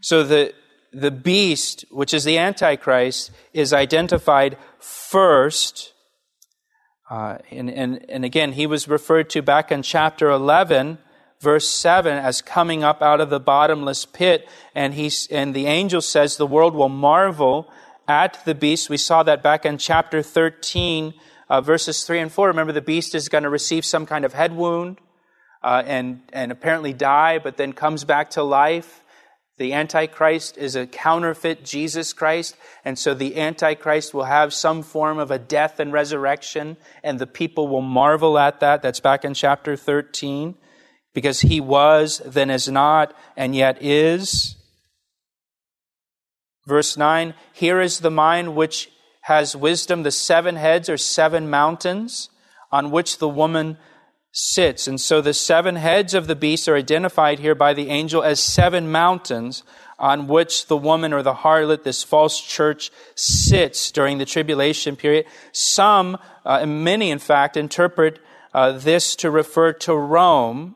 So 0.02 0.22
the 0.22 0.54
the 0.94 1.10
beast, 1.10 1.84
which 1.90 2.14
is 2.14 2.26
the 2.26 2.38
Antichrist, 2.38 3.32
is 3.54 3.74
identified 3.74 4.56
first. 4.78 5.94
Uh, 7.10 7.38
and, 7.52 7.70
and, 7.70 8.06
and 8.10 8.26
again, 8.26 8.54
he 8.54 8.68
was 8.68 8.88
referred 8.88 9.30
to 9.30 9.42
back 9.42 9.72
in 9.72 9.84
chapter 9.84 10.30
11, 10.30 10.98
verse 11.40 11.70
7, 11.70 12.18
as 12.18 12.42
coming 12.42 12.84
up 12.84 13.02
out 13.02 13.22
of 13.22 13.30
the 13.30 13.40
bottomless 13.40 14.06
pit. 14.06 14.48
And, 14.74 14.94
he's, 14.94 15.28
and 15.28 15.54
the 15.54 15.68
angel 15.68 16.02
says 16.02 16.38
the 16.38 16.48
world 16.48 16.74
will 16.74 16.90
marvel 16.90 17.72
at 18.08 18.44
the 18.46 18.56
beast. 18.56 18.90
We 18.90 18.98
saw 18.98 19.24
that 19.24 19.44
back 19.44 19.66
in 19.66 19.78
chapter 19.78 20.22
13, 20.24 21.14
uh, 21.50 21.62
verses 21.62 22.04
3 22.04 22.20
and 22.20 22.32
4. 22.32 22.48
Remember, 22.48 22.74
the 22.74 22.82
beast 22.82 23.14
is 23.14 23.30
going 23.30 23.44
to 23.44 23.50
receive 23.50 23.86
some 23.86 24.06
kind 24.06 24.26
of 24.26 24.34
head 24.34 24.56
wound. 24.56 24.98
uh, 25.66 25.82
and, 25.88 26.22
and 26.32 26.52
apparently 26.52 26.94
die, 26.94 27.40
but 27.40 27.58
then 27.58 27.74
comes 27.74 28.04
back 28.04 28.30
to 28.32 28.44
life. 28.44 29.02
The 29.58 29.72
Antichrist 29.72 30.58
is 30.58 30.76
a 30.76 30.86
counterfeit 30.86 31.64
Jesus 31.64 32.12
Christ, 32.12 32.58
and 32.84 33.00
so 33.00 33.14
the 33.14 33.40
Antichrist 33.40 34.14
will 34.14 34.26
have 34.26 34.54
some 34.54 34.84
form 34.84 35.18
of 35.18 35.32
a 35.32 35.40
death 35.40 35.80
and 35.80 35.94
resurrection, 35.94 36.76
and 37.04 37.20
the 37.20 37.28
people 37.28 37.70
will 37.70 37.82
marvel 37.82 38.38
at 38.38 38.60
that. 38.60 38.82
That's 38.82 39.00
back 39.00 39.24
in 39.24 39.34
chapter 39.34 39.78
13, 39.78 40.56
because 41.14 41.40
he 41.40 41.62
was, 41.62 42.22
then 42.26 42.50
is 42.50 42.68
not, 42.68 43.16
and 43.38 43.56
yet 43.56 43.82
is. 43.82 44.58
Verse 46.68 46.98
9 46.98 47.34
Here 47.54 47.80
is 47.80 48.00
the 48.00 48.12
mind 48.12 48.56
which 48.56 48.90
has 49.22 49.56
wisdom. 49.56 50.04
The 50.04 50.12
seven 50.12 50.58
heads 50.58 50.90
are 50.90 50.98
seven 50.98 51.50
mountains 51.50 52.30
on 52.74 52.92
which 52.92 53.20
the 53.20 53.30
woman 53.30 53.78
sits. 54.38 54.86
And 54.86 55.00
so 55.00 55.22
the 55.22 55.34
seven 55.34 55.77
heads 55.77 56.13
of 56.13 56.27
the 56.27 56.36
beast 56.36 56.68
are 56.68 56.75
identified 56.75 57.39
here 57.39 57.56
by 57.56 57.74
the 57.74 57.89
angel 57.89 58.22
as 58.22 58.42
seven 58.42 58.92
mountains 58.92 59.63
on 59.98 60.27
which 60.27 60.68
the 60.68 60.75
woman 60.75 61.13
or 61.13 61.24
the 61.24 61.36
harlot, 61.36 61.84
this 61.84 62.04
false 62.04 62.42
church, 62.42 62.92
sits 63.15 63.92
during 63.92 64.18
the 64.18 64.25
tribulation 64.25 64.98
period. 64.98 65.25
Some, 65.54 66.18
uh, 66.44 66.65
many 66.65 67.12
in 67.12 67.20
fact, 67.20 67.56
interpret 67.56 68.20
uh, 68.54 68.74
this 68.74 69.15
to 69.18 69.32
refer 69.32 69.72
to 69.72 69.96
Rome, 69.96 70.75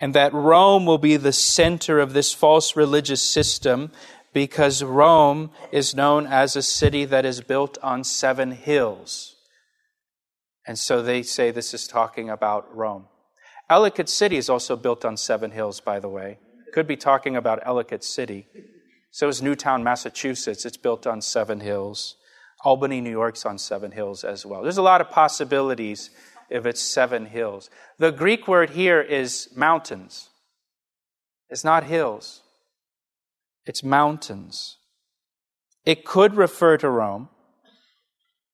and 0.00 0.14
that 0.14 0.32
Rome 0.32 0.86
will 0.86 0.98
be 0.98 1.16
the 1.16 1.32
center 1.32 1.98
of 1.98 2.12
this 2.12 2.32
false 2.32 2.76
religious 2.76 3.22
system 3.22 3.90
because 4.32 4.84
Rome 4.84 5.50
is 5.72 5.96
known 5.96 6.26
as 6.26 6.54
a 6.54 6.62
city 6.62 7.04
that 7.06 7.24
is 7.24 7.40
built 7.40 7.78
on 7.82 8.04
seven 8.04 8.52
hills. 8.52 9.35
And 10.66 10.78
so 10.78 11.02
they 11.02 11.22
say 11.22 11.50
this 11.50 11.74
is 11.74 11.86
talking 11.86 12.28
about 12.28 12.74
Rome. 12.74 13.06
Ellicott 13.68 14.08
City 14.08 14.36
is 14.36 14.48
also 14.48 14.76
built 14.76 15.04
on 15.04 15.16
seven 15.16 15.50
hills, 15.50 15.80
by 15.80 16.00
the 16.00 16.08
way. 16.08 16.38
Could 16.72 16.86
be 16.86 16.96
talking 16.96 17.36
about 17.36 17.60
Ellicott 17.64 18.04
City. 18.04 18.46
So 19.10 19.28
is 19.28 19.40
Newton, 19.40 19.82
Massachusetts. 19.82 20.64
It's 20.64 20.76
built 20.76 21.06
on 21.06 21.20
seven 21.20 21.60
hills. 21.60 22.16
Albany, 22.64 23.00
New 23.00 23.10
York's 23.10 23.46
on 23.46 23.58
seven 23.58 23.92
hills 23.92 24.24
as 24.24 24.44
well. 24.44 24.62
There's 24.62 24.78
a 24.78 24.82
lot 24.82 25.00
of 25.00 25.10
possibilities 25.10 26.10
if 26.50 26.66
it's 26.66 26.80
seven 26.80 27.26
hills. 27.26 27.70
The 27.98 28.12
Greek 28.12 28.46
word 28.46 28.70
here 28.70 29.00
is 29.00 29.48
mountains. 29.54 30.30
It's 31.48 31.64
not 31.64 31.84
hills. 31.84 32.42
It's 33.64 33.82
mountains. 33.82 34.78
It 35.84 36.04
could 36.04 36.36
refer 36.36 36.76
to 36.78 36.88
Rome. 36.88 37.28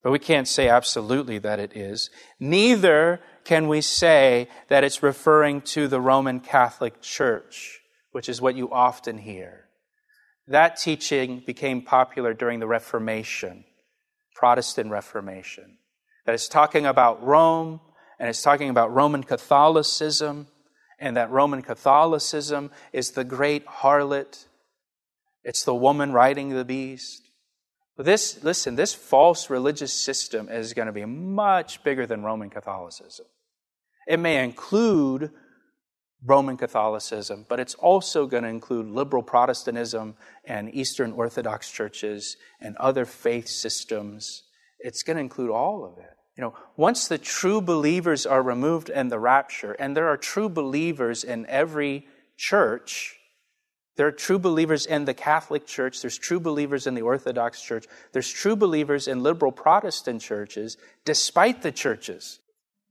But 0.02 0.10
we 0.10 0.18
can't 0.18 0.48
say 0.48 0.68
absolutely 0.68 1.38
that 1.38 1.60
it 1.60 1.76
is. 1.76 2.10
Neither 2.40 3.20
can 3.44 3.68
we 3.68 3.80
say 3.80 4.48
that 4.68 4.84
it's 4.84 5.02
referring 5.02 5.60
to 5.62 5.86
the 5.86 6.00
Roman 6.00 6.40
Catholic 6.40 7.00
Church, 7.00 7.80
which 8.10 8.28
is 8.28 8.40
what 8.40 8.56
you 8.56 8.70
often 8.72 9.18
hear. 9.18 9.66
That 10.48 10.76
teaching 10.76 11.42
became 11.46 11.82
popular 11.82 12.34
during 12.34 12.58
the 12.58 12.66
Reformation, 12.66 13.64
Protestant 14.34 14.90
Reformation. 14.90 15.78
That 16.26 16.34
it's 16.34 16.48
talking 16.48 16.84
about 16.84 17.22
Rome 17.22 17.80
and 18.22 18.28
it's 18.28 18.42
talking 18.42 18.70
about 18.70 18.94
Roman 18.94 19.24
Catholicism, 19.24 20.46
and 21.00 21.16
that 21.16 21.32
Roman 21.32 21.60
Catholicism 21.60 22.70
is 22.92 23.10
the 23.10 23.24
great 23.24 23.66
harlot. 23.66 24.46
It's 25.42 25.64
the 25.64 25.74
woman 25.74 26.12
riding 26.12 26.50
the 26.50 26.64
beast. 26.64 27.21
This, 27.98 28.42
listen, 28.42 28.74
this 28.74 28.94
false 28.94 29.50
religious 29.50 29.92
system 29.92 30.48
is 30.48 30.72
going 30.72 30.86
to 30.86 30.92
be 30.92 31.04
much 31.04 31.84
bigger 31.84 32.06
than 32.06 32.22
Roman 32.22 32.50
Catholicism. 32.50 33.26
It 34.08 34.18
may 34.18 34.42
include 34.42 35.30
Roman 36.24 36.56
Catholicism, 36.56 37.44
but 37.48 37.60
it's 37.60 37.74
also 37.74 38.26
going 38.26 38.44
to 38.44 38.48
include 38.48 38.86
liberal 38.86 39.22
Protestantism 39.22 40.14
and 40.44 40.74
Eastern 40.74 41.12
Orthodox 41.12 41.70
churches 41.70 42.36
and 42.60 42.76
other 42.76 43.04
faith 43.04 43.48
systems. 43.48 44.44
It's 44.78 45.02
going 45.02 45.16
to 45.16 45.22
include 45.22 45.50
all 45.50 45.84
of 45.84 45.98
it. 45.98 46.10
You 46.36 46.42
know, 46.42 46.54
once 46.76 47.08
the 47.08 47.18
true 47.18 47.60
believers 47.60 48.24
are 48.24 48.42
removed 48.42 48.88
in 48.88 49.08
the 49.08 49.18
rapture, 49.18 49.72
and 49.72 49.96
there 49.96 50.08
are 50.08 50.16
true 50.16 50.48
believers 50.48 51.24
in 51.24 51.44
every 51.46 52.06
church, 52.36 53.18
there 53.96 54.06
are 54.06 54.12
true 54.12 54.38
believers 54.38 54.86
in 54.86 55.04
the 55.04 55.14
Catholic 55.14 55.66
Church. 55.66 56.00
There's 56.00 56.18
true 56.18 56.40
believers 56.40 56.86
in 56.86 56.94
the 56.94 57.02
Orthodox 57.02 57.60
Church. 57.62 57.86
There's 58.12 58.30
true 58.30 58.56
believers 58.56 59.06
in 59.06 59.22
liberal 59.22 59.52
Protestant 59.52 60.22
churches, 60.22 60.78
despite 61.04 61.62
the 61.62 61.72
churches. 61.72 62.40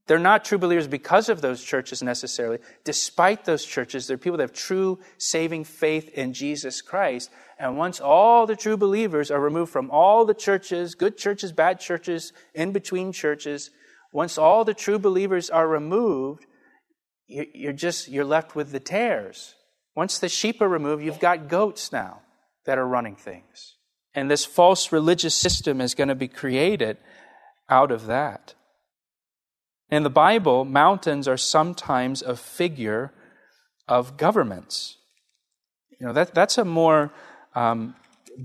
They're 0.08 0.20
not 0.20 0.46
true 0.46 0.58
believers 0.58 0.88
because 0.88 1.30
of 1.30 1.42
those 1.42 1.64
churches 1.64 2.04
necessarily. 2.04 2.60
Despite 2.84 3.46
those 3.46 3.66
churches, 3.66 4.08
they're 4.08 4.18
people 4.18 4.38
that 4.38 4.44
have 4.44 4.54
true 4.54 5.00
saving 5.18 5.64
faith 5.64 6.10
in 6.10 6.34
Jesus 6.34 6.82
Christ. 6.82 7.32
And 7.58 7.78
once 7.78 8.00
all 8.00 8.46
the 8.46 8.56
true 8.56 8.78
believers 8.78 9.32
are 9.32 9.40
removed 9.40 9.72
from 9.72 9.90
all 9.90 10.26
the 10.26 10.34
churches, 10.34 10.96
good 10.96 11.18
churches, 11.18 11.52
bad 11.52 11.80
churches, 11.80 12.34
in 12.54 12.74
between 12.74 13.12
churches, 13.12 13.72
once 14.12 14.38
all 14.38 14.66
the 14.66 14.74
true 14.74 15.00
believers 15.00 15.50
are 15.50 15.68
removed, 15.68 16.46
you're 17.28 17.72
just, 17.72 18.10
you're 18.10 18.26
left 18.26 18.56
with 18.56 18.72
the 18.72 18.80
tares. 18.80 19.56
Once 19.96 20.20
the 20.20 20.30
sheep 20.30 20.62
are 20.62 20.70
removed, 20.70 21.04
you've 21.04 21.20
got 21.20 21.48
goats 21.48 21.92
now 21.92 22.22
that 22.66 22.78
are 22.78 22.88
running 22.88 23.16
things. 23.16 23.76
And 24.14 24.30
this 24.30 24.46
false 24.46 24.92
religious 24.92 25.36
system 25.36 25.82
is 25.82 25.96
going 25.96 26.10
to 26.10 26.16
be 26.16 26.28
created 26.28 26.98
out 27.70 27.92
of 27.92 28.06
that. 28.08 28.54
In 29.90 30.04
the 30.04 30.10
Bible, 30.10 30.64
mountains 30.66 31.28
are 31.28 31.38
sometimes 31.38 32.22
a 32.22 32.36
figure 32.36 33.12
of 33.88 34.18
governments. 34.18 34.98
You 36.00 36.08
know, 36.08 36.14
that, 36.14 36.34
that's 36.34 36.58
a 36.58 36.66
more 36.66 37.12
um, 37.56 37.96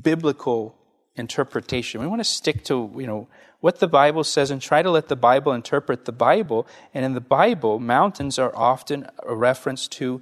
biblical 0.03 0.77
interpretation. 1.15 2.01
We 2.01 2.07
want 2.07 2.21
to 2.21 2.25
stick 2.25 2.65
to, 2.65 2.93
you 2.97 3.07
know, 3.07 3.29
what 3.61 3.79
the 3.79 3.89
Bible 3.89 4.25
says 4.25 4.51
and 4.51 4.61
try 4.61 4.83
to 4.83 4.91
let 4.91 5.09
the 5.09 5.17
Bible 5.17 5.53
interpret 5.53 6.05
the 6.05 6.13
Bible. 6.13 6.67
And 6.93 7.05
in 7.05 7.15
the 7.15 7.21
Bible, 7.21 7.79
mountains 7.79 8.39
are 8.39 8.55
often 8.55 9.09
a 9.23 9.35
reference 9.35 9.89
to 9.89 10.21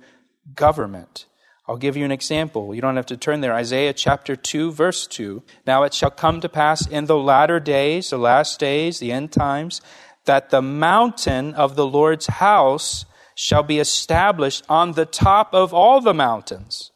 government. 0.55 1.27
I'll 1.67 1.77
give 1.79 1.97
you 1.97 2.05
an 2.05 2.13
example. 2.13 2.75
You 2.75 2.83
don't 2.83 2.97
have 2.97 3.07
to 3.07 3.17
turn 3.17 3.41
there. 3.41 3.55
Isaiah 3.55 3.95
chapter 3.95 4.37
2, 4.37 4.73
verse 4.73 5.07
2. 5.07 5.43
Now 5.67 5.85
it 5.85 5.95
shall 5.95 6.11
come 6.11 6.41
to 6.43 6.49
pass 6.49 6.87
in 6.87 7.07
the 7.07 7.17
latter 7.17 7.59
days, 7.59 8.11
the 8.11 8.19
last 8.19 8.61
days, 8.61 8.99
the 8.99 9.13
end 9.13 9.33
times, 9.33 9.81
that 10.27 10.51
the 10.51 10.61
mountain 10.61 11.55
of 11.55 11.75
the 11.75 11.87
Lord's 11.87 12.27
house 12.27 13.07
shall 13.35 13.63
be 13.63 13.79
established 13.79 14.65
on 14.69 14.93
the 14.93 15.07
top 15.07 15.55
of 15.55 15.73
all 15.73 16.01
the 16.01 16.15
mountains, 16.15 16.93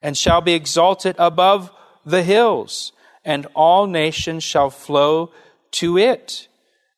and 0.00 0.16
shall 0.16 0.40
be 0.40 0.54
exalted 0.54 1.16
above 1.18 1.70
the 2.06 2.22
hills, 2.22 2.92
and 3.24 3.46
all 3.54 3.86
nations 3.86 4.44
shall 4.44 4.70
flow 4.70 5.32
to 5.72 5.98
it. 5.98 6.48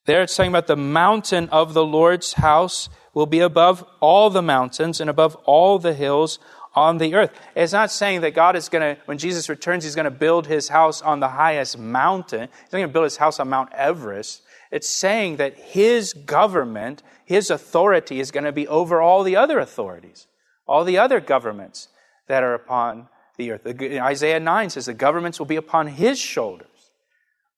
There 0.05 0.23
it's 0.23 0.37
talking 0.37 0.53
about 0.53 0.67
the 0.67 0.77
mountain 0.77 1.49
of 1.49 1.75
the 1.75 1.85
Lord's 1.85 2.35
house 2.35 2.89
will 3.17 3.25
be 3.25 3.41
above 3.41 3.83
all 3.99 4.29
the 4.29 4.43
mountains 4.43 5.01
and 5.01 5.09
above 5.09 5.35
all 5.47 5.79
the 5.79 5.95
hills 5.95 6.39
on 6.75 6.99
the 6.99 7.15
earth. 7.15 7.31
It's 7.55 7.73
not 7.73 7.91
saying 7.91 8.21
that 8.21 8.35
God 8.35 8.57
is 8.57 8.69
going 8.69 8.95
to, 8.95 9.01
when 9.07 9.17
Jesus 9.17 9.49
returns, 9.49 9.85
he's 9.85 9.95
going 9.95 10.05
to 10.05 10.11
build 10.11 10.47
his 10.47 10.69
house 10.69 11.01
on 11.01 11.21
the 11.21 11.29
highest 11.29 11.79
mountain. 11.79 12.43
He's 12.43 12.73
not 12.75 12.81
going 12.81 12.89
to 12.89 12.93
build 12.93 13.05
his 13.05 13.17
house 13.17 13.41
on 13.41 13.49
Mount 13.49 13.73
Everest. 13.73 14.43
It's 14.71 14.91
saying 14.91 15.37
that 15.37 15.57
his 15.57 16.13
government, 16.13 17.03
his 17.25 17.51
authority 17.51 18.21
is 18.21 18.31
going 18.31 18.45
to 18.45 18.53
be 18.53 18.69
over 18.69 19.01
all 19.01 19.23
the 19.23 19.37
other 19.37 19.59
authorities, 19.61 20.27
all 20.69 20.85
the 20.85 20.99
other 20.99 21.19
governments 21.19 21.89
that 22.29 22.43
are 22.43 22.53
upon 22.53 23.09
the 23.39 23.51
earth. 23.51 23.67
Isaiah 23.67 24.41
9 24.41 24.69
says 24.69 24.85
the 24.85 24.93
governments 24.93 25.39
will 25.39 25.47
be 25.47 25.57
upon 25.57 25.87
his 25.87 26.19
shoulders, 26.19 26.91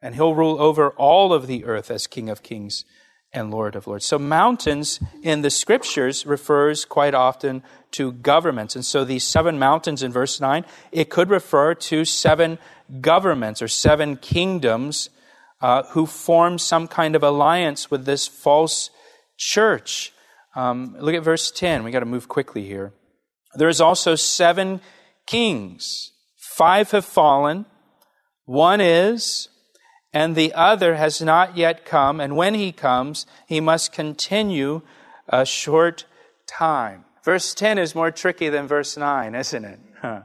and 0.00 0.14
he'll 0.14 0.36
rule 0.36 0.62
over 0.62 0.90
all 0.90 1.32
of 1.32 1.48
the 1.48 1.64
earth 1.64 1.90
as 1.90 2.06
King 2.06 2.30
of 2.30 2.44
kings 2.44 2.84
and 3.32 3.50
Lord 3.50 3.76
of 3.76 3.86
Lords. 3.86 4.06
So 4.06 4.18
mountains 4.18 5.00
in 5.22 5.42
the 5.42 5.50
scriptures 5.50 6.24
refers 6.24 6.84
quite 6.84 7.14
often 7.14 7.62
to 7.92 8.12
governments. 8.12 8.74
And 8.74 8.84
so 8.84 9.04
these 9.04 9.24
seven 9.24 9.58
mountains 9.58 10.02
in 10.02 10.12
verse 10.12 10.40
9, 10.40 10.64
it 10.92 11.10
could 11.10 11.30
refer 11.30 11.74
to 11.74 12.04
seven 12.04 12.58
governments 13.00 13.60
or 13.60 13.68
seven 13.68 14.16
kingdoms 14.16 15.10
uh, 15.60 15.82
who 15.90 16.06
form 16.06 16.58
some 16.58 16.88
kind 16.88 17.16
of 17.16 17.22
alliance 17.22 17.90
with 17.90 18.04
this 18.04 18.26
false 18.26 18.90
church. 19.36 20.12
Um, 20.54 20.96
look 20.98 21.14
at 21.14 21.22
verse 21.22 21.50
10. 21.50 21.84
We 21.84 21.90
got 21.90 22.00
to 22.00 22.06
move 22.06 22.28
quickly 22.28 22.64
here. 22.64 22.92
There's 23.54 23.80
also 23.80 24.14
seven 24.14 24.80
kings. 25.26 26.12
Five 26.36 26.90
have 26.92 27.04
fallen. 27.04 27.66
One 28.44 28.80
is, 28.80 29.48
and 30.12 30.34
the 30.34 30.52
other 30.54 30.96
has 30.96 31.20
not 31.20 31.56
yet 31.56 31.84
come, 31.84 32.20
and 32.20 32.36
when 32.36 32.54
he 32.54 32.72
comes, 32.72 33.26
he 33.46 33.60
must 33.60 33.92
continue 33.92 34.82
a 35.28 35.44
short 35.44 36.06
time. 36.46 37.04
Verse 37.24 37.52
10 37.52 37.78
is 37.78 37.94
more 37.94 38.10
tricky 38.10 38.48
than 38.48 38.66
verse 38.66 38.96
9, 38.96 39.34
isn't 39.34 39.64
it? 39.64 39.78
Huh. 40.00 40.22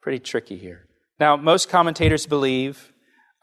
Pretty 0.00 0.18
tricky 0.20 0.56
here. 0.56 0.86
Now, 1.20 1.36
most 1.36 1.68
commentators 1.68 2.26
believe 2.26 2.92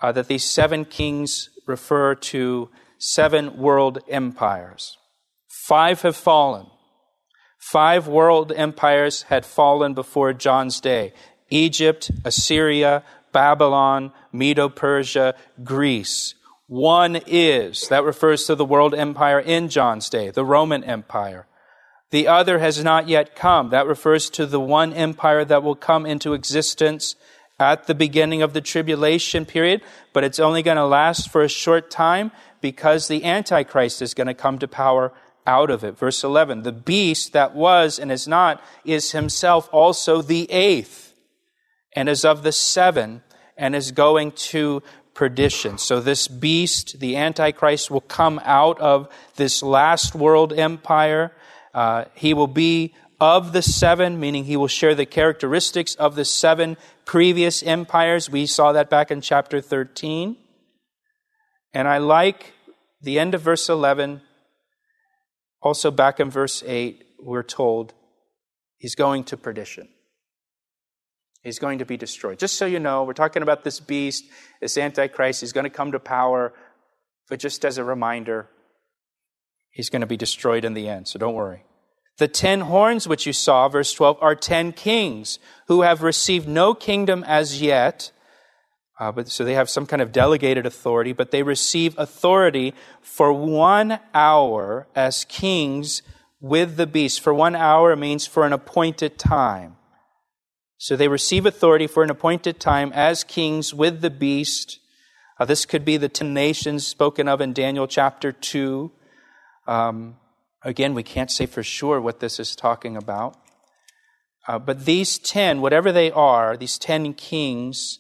uh, 0.02 0.12
that 0.14 0.28
these 0.28 0.44
seven 0.44 0.86
kings 0.86 1.50
refer 1.68 2.16
to 2.16 2.70
seven 2.98 3.58
world 3.58 4.00
empires. 4.10 4.98
Five 5.68 6.02
have 6.02 6.16
fallen. 6.16 6.68
Five 7.60 8.08
world 8.08 8.52
empires 8.52 9.24
had 9.24 9.46
fallen 9.46 9.94
before 9.94 10.34
John's 10.34 10.80
day 10.80 11.14
Egypt, 11.50 12.10
Assyria, 12.24 13.04
Babylon, 13.36 14.14
Medo 14.32 14.70
Persia, 14.70 15.36
Greece. 15.62 16.36
One 16.68 17.20
is, 17.28 17.90
that 17.90 18.06
refers 18.06 18.46
to 18.46 18.56
the 18.56 18.64
world 18.64 18.96
empire 18.96 19.42
in 19.42 19.68
John's 19.68 20.10
day, 20.10 20.32
the 20.32 20.46
Roman 20.46 20.86
Empire. 20.86 21.46
The 22.12 22.30
other 22.30 22.60
has 22.60 22.82
not 22.82 23.10
yet 23.10 23.36
come. 23.36 23.72
That 23.72 23.88
refers 23.88 24.30
to 24.32 24.46
the 24.46 24.60
one 24.62 24.94
empire 24.94 25.44
that 25.44 25.64
will 25.64 25.76
come 25.76 26.06
into 26.06 26.34
existence 26.34 27.18
at 27.60 27.88
the 27.88 27.94
beginning 27.94 28.42
of 28.42 28.54
the 28.54 28.62
tribulation 28.62 29.46
period, 29.46 29.82
but 30.14 30.24
it's 30.24 30.40
only 30.40 30.64
going 30.64 30.78
to 30.78 30.86
last 30.86 31.30
for 31.30 31.42
a 31.42 31.50
short 31.50 31.92
time 31.92 32.32
because 32.62 33.10
the 33.10 33.26
Antichrist 33.26 34.02
is 34.02 34.14
going 34.14 34.28
to 34.28 34.34
come 34.34 34.60
to 34.60 34.68
power 34.68 35.12
out 35.46 35.70
of 35.70 35.84
it. 35.84 35.98
Verse 35.98 36.24
11 36.24 36.64
The 36.64 36.72
beast 36.72 37.34
that 37.34 37.54
was 37.54 38.00
and 38.00 38.14
is 38.14 38.30
not 38.30 38.64
is 38.86 39.12
himself 39.12 39.68
also 39.74 40.22
the 40.22 40.50
eighth, 40.50 41.14
and 41.94 42.08
is 42.08 42.24
of 42.24 42.44
the 42.44 42.54
seven, 42.54 43.24
and 43.58 43.76
is 43.76 43.92
going 43.92 44.32
to 44.32 44.84
perdition. 45.14 45.78
So 45.78 46.00
this 46.00 46.28
beast, 46.28 47.00
the 47.00 47.16
Antichrist, 47.16 47.90
will 47.90 48.02
come 48.02 48.40
out 48.44 48.80
of 48.80 49.08
this 49.38 49.64
last 49.64 50.14
world 50.14 50.54
empire. 50.54 51.32
Uh, 51.74 52.06
he 52.14 52.34
will 52.34 52.48
be 52.48 52.94
of 53.20 53.54
the 53.54 53.62
seven, 53.62 54.20
meaning 54.20 54.44
he 54.44 54.58
will 54.58 54.68
share 54.68 54.94
the 54.94 55.06
characteristics 55.06 55.96
of 55.96 56.16
the 56.16 56.26
seven 56.26 56.78
previous 57.06 57.64
empires. 57.64 58.30
We 58.30 58.46
saw 58.46 58.74
that 58.74 58.90
back 58.90 59.10
in 59.10 59.22
chapter 59.22 59.62
13. 59.62 60.36
And 61.74 61.88
I 61.88 61.98
like 61.98 62.54
the 63.02 63.20
end 63.20 63.34
of 63.34 63.42
verse 63.42 63.70
11. 63.70 64.22
Also, 65.62 65.92
back 65.92 66.20
in 66.20 66.30
verse 66.30 66.64
8, 66.66 67.04
we're 67.20 67.44
told 67.44 67.94
he's 68.78 68.96
going 68.96 69.24
to 69.26 69.38
perdition. 69.38 69.88
He's 71.46 71.60
going 71.60 71.78
to 71.78 71.86
be 71.86 71.96
destroyed. 71.96 72.40
Just 72.40 72.58
so 72.58 72.66
you 72.66 72.80
know, 72.80 73.04
we're 73.04 73.14
talking 73.14 73.44
about 73.44 73.64
this 73.64 73.80
beast, 73.80 74.26
this 74.62 74.80
Antichrist. 74.80 75.42
He's 75.42 75.54
going 75.54 75.66
to 75.66 75.70
come 75.70 75.92
to 75.92 76.00
power. 76.00 76.54
But 77.30 77.40
just 77.40 77.64
as 77.64 77.78
a 77.78 77.84
reminder, 77.84 78.50
he's 79.70 79.92
going 79.92 80.02
to 80.02 80.08
be 80.08 80.18
destroyed 80.18 80.66
in 80.66 80.74
the 80.74 80.90
end. 80.90 81.08
So 81.08 81.20
don't 81.20 81.36
worry. 81.36 81.64
The 82.18 82.28
ten 82.28 82.62
horns 82.62 83.08
which 83.08 83.28
you 83.28 83.34
saw, 83.34 83.70
verse 83.70 83.94
12, 83.94 84.18
are 84.22 84.34
ten 84.34 84.72
kings 84.72 85.38
who 85.68 85.84
have 85.84 86.02
received 86.02 86.48
no 86.48 86.74
kingdom 86.74 87.24
as 87.28 87.62
yet. 87.62 88.12
Uh, 89.00 89.12
but 89.12 89.30
so 89.30 89.46
they 89.46 89.54
have 89.54 89.70
some 89.70 89.86
kind 89.86 90.02
of 90.02 90.12
delegated 90.12 90.66
authority, 90.66 91.14
but 91.14 91.30
they 91.30 91.44
receive 91.44 91.94
authority 92.00 92.74
for 93.02 93.32
one 93.32 94.00
hour 94.16 94.88
as 94.96 95.26
kings 95.26 96.02
with 96.42 96.76
the 96.76 96.88
beast. 96.88 97.22
For 97.22 97.36
one 97.36 97.56
hour 97.56 97.96
means 97.96 98.26
for 98.26 98.48
an 98.48 98.54
appointed 98.54 99.20
time. 99.20 99.76
So 100.78 100.96
they 100.96 101.08
receive 101.08 101.46
authority 101.46 101.88
for 101.88 102.04
an 102.04 102.10
appointed 102.10 102.60
time 102.60 102.92
as 102.94 103.24
kings 103.24 103.74
with 103.74 104.02
the 104.02 104.10
beast. 104.10 104.80
Uh, 105.40 105.46
this 105.46 105.66
could 105.66 105.86
be 105.86 105.98
the 105.98 106.10
ten 106.10 106.34
nations 106.34 106.86
spoken 106.86 107.28
of 107.28 107.42
in 107.42 107.54
Daniel 107.54 107.88
chapter 107.88 108.32
2. 108.32 108.92
Um, 109.68 110.18
again, 110.64 110.94
we 110.94 111.04
can't 111.04 111.32
say 111.32 111.46
for 111.46 111.64
sure 111.64 112.02
what 112.02 112.20
this 112.20 112.40
is 112.40 112.56
talking 112.56 112.98
about. 112.98 113.38
Uh, 114.48 114.60
but 114.60 114.86
these 114.86 115.18
ten, 115.18 115.62
whatever 115.62 115.92
they 115.92 116.12
are, 116.12 116.56
these 116.56 116.78
ten 116.78 117.14
kings, 117.14 118.00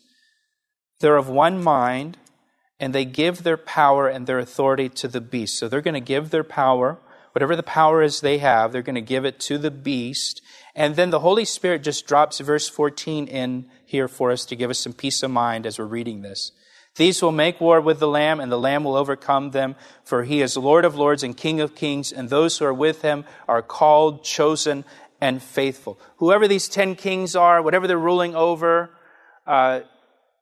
they're 1.00 1.18
of 1.18 1.30
one 1.30 1.64
mind 1.64 2.18
and 2.80 2.94
they 2.94 3.06
give 3.06 3.44
their 3.44 3.58
power 3.58 4.08
and 4.08 4.28
their 4.28 4.40
authority 4.40 4.90
to 4.90 5.08
the 5.08 5.22
beast. 5.22 5.58
So 5.58 5.68
they're 5.68 5.82
going 5.82 5.94
to 5.94 6.02
give 6.02 6.30
their 6.30 6.44
power, 6.44 7.00
whatever 7.36 7.58
the 7.58 7.64
power 7.64 8.02
is 8.02 8.22
they 8.22 8.38
have, 8.38 8.72
they're 8.72 8.82
going 8.82 8.96
to 8.96 9.02
give 9.02 9.26
it 9.26 9.42
to 9.42 9.58
the 9.58 9.70
beast. 9.70 10.42
And 10.74 10.96
then 10.96 11.10
the 11.10 11.20
Holy 11.20 11.44
Spirit 11.44 11.84
just 11.84 12.08
drops 12.08 12.40
verse 12.40 12.70
14 12.70 13.28
in 13.28 13.70
here 13.86 14.08
for 14.08 14.32
us 14.32 14.46
to 14.46 14.56
give 14.56 14.70
us 14.70 14.80
some 14.80 14.94
peace 14.94 15.22
of 15.22 15.32
mind 15.32 15.66
as 15.66 15.78
we're 15.78 15.84
reading 15.84 16.22
this. 16.22 16.54
These 16.96 17.22
will 17.22 17.34
make 17.34 17.60
war 17.60 17.82
with 17.82 18.00
the 18.00 18.08
Lamb, 18.08 18.40
and 18.40 18.50
the 18.50 18.58
Lamb 18.58 18.86
will 18.86 18.96
overcome 18.96 19.52
them, 19.52 19.76
for 20.06 20.24
he 20.24 20.42
is 20.42 20.56
Lord 20.56 20.86
of 20.86 20.96
lords 20.96 21.24
and 21.24 21.36
King 21.36 21.60
of 21.60 21.76
kings, 21.76 22.14
and 22.14 22.30
those 22.30 22.58
who 22.58 22.64
are 22.64 22.74
with 22.74 23.02
him 23.02 23.26
are 23.50 23.62
called, 23.62 24.24
chosen, 24.24 24.86
and 25.20 25.44
faithful. 25.44 26.00
Whoever 26.20 26.48
these 26.48 26.70
ten 26.70 26.96
kings 26.96 27.36
are, 27.36 27.62
whatever 27.62 27.86
they're 27.86 27.98
ruling 28.00 28.34
over, 28.34 28.92
uh, 29.46 29.82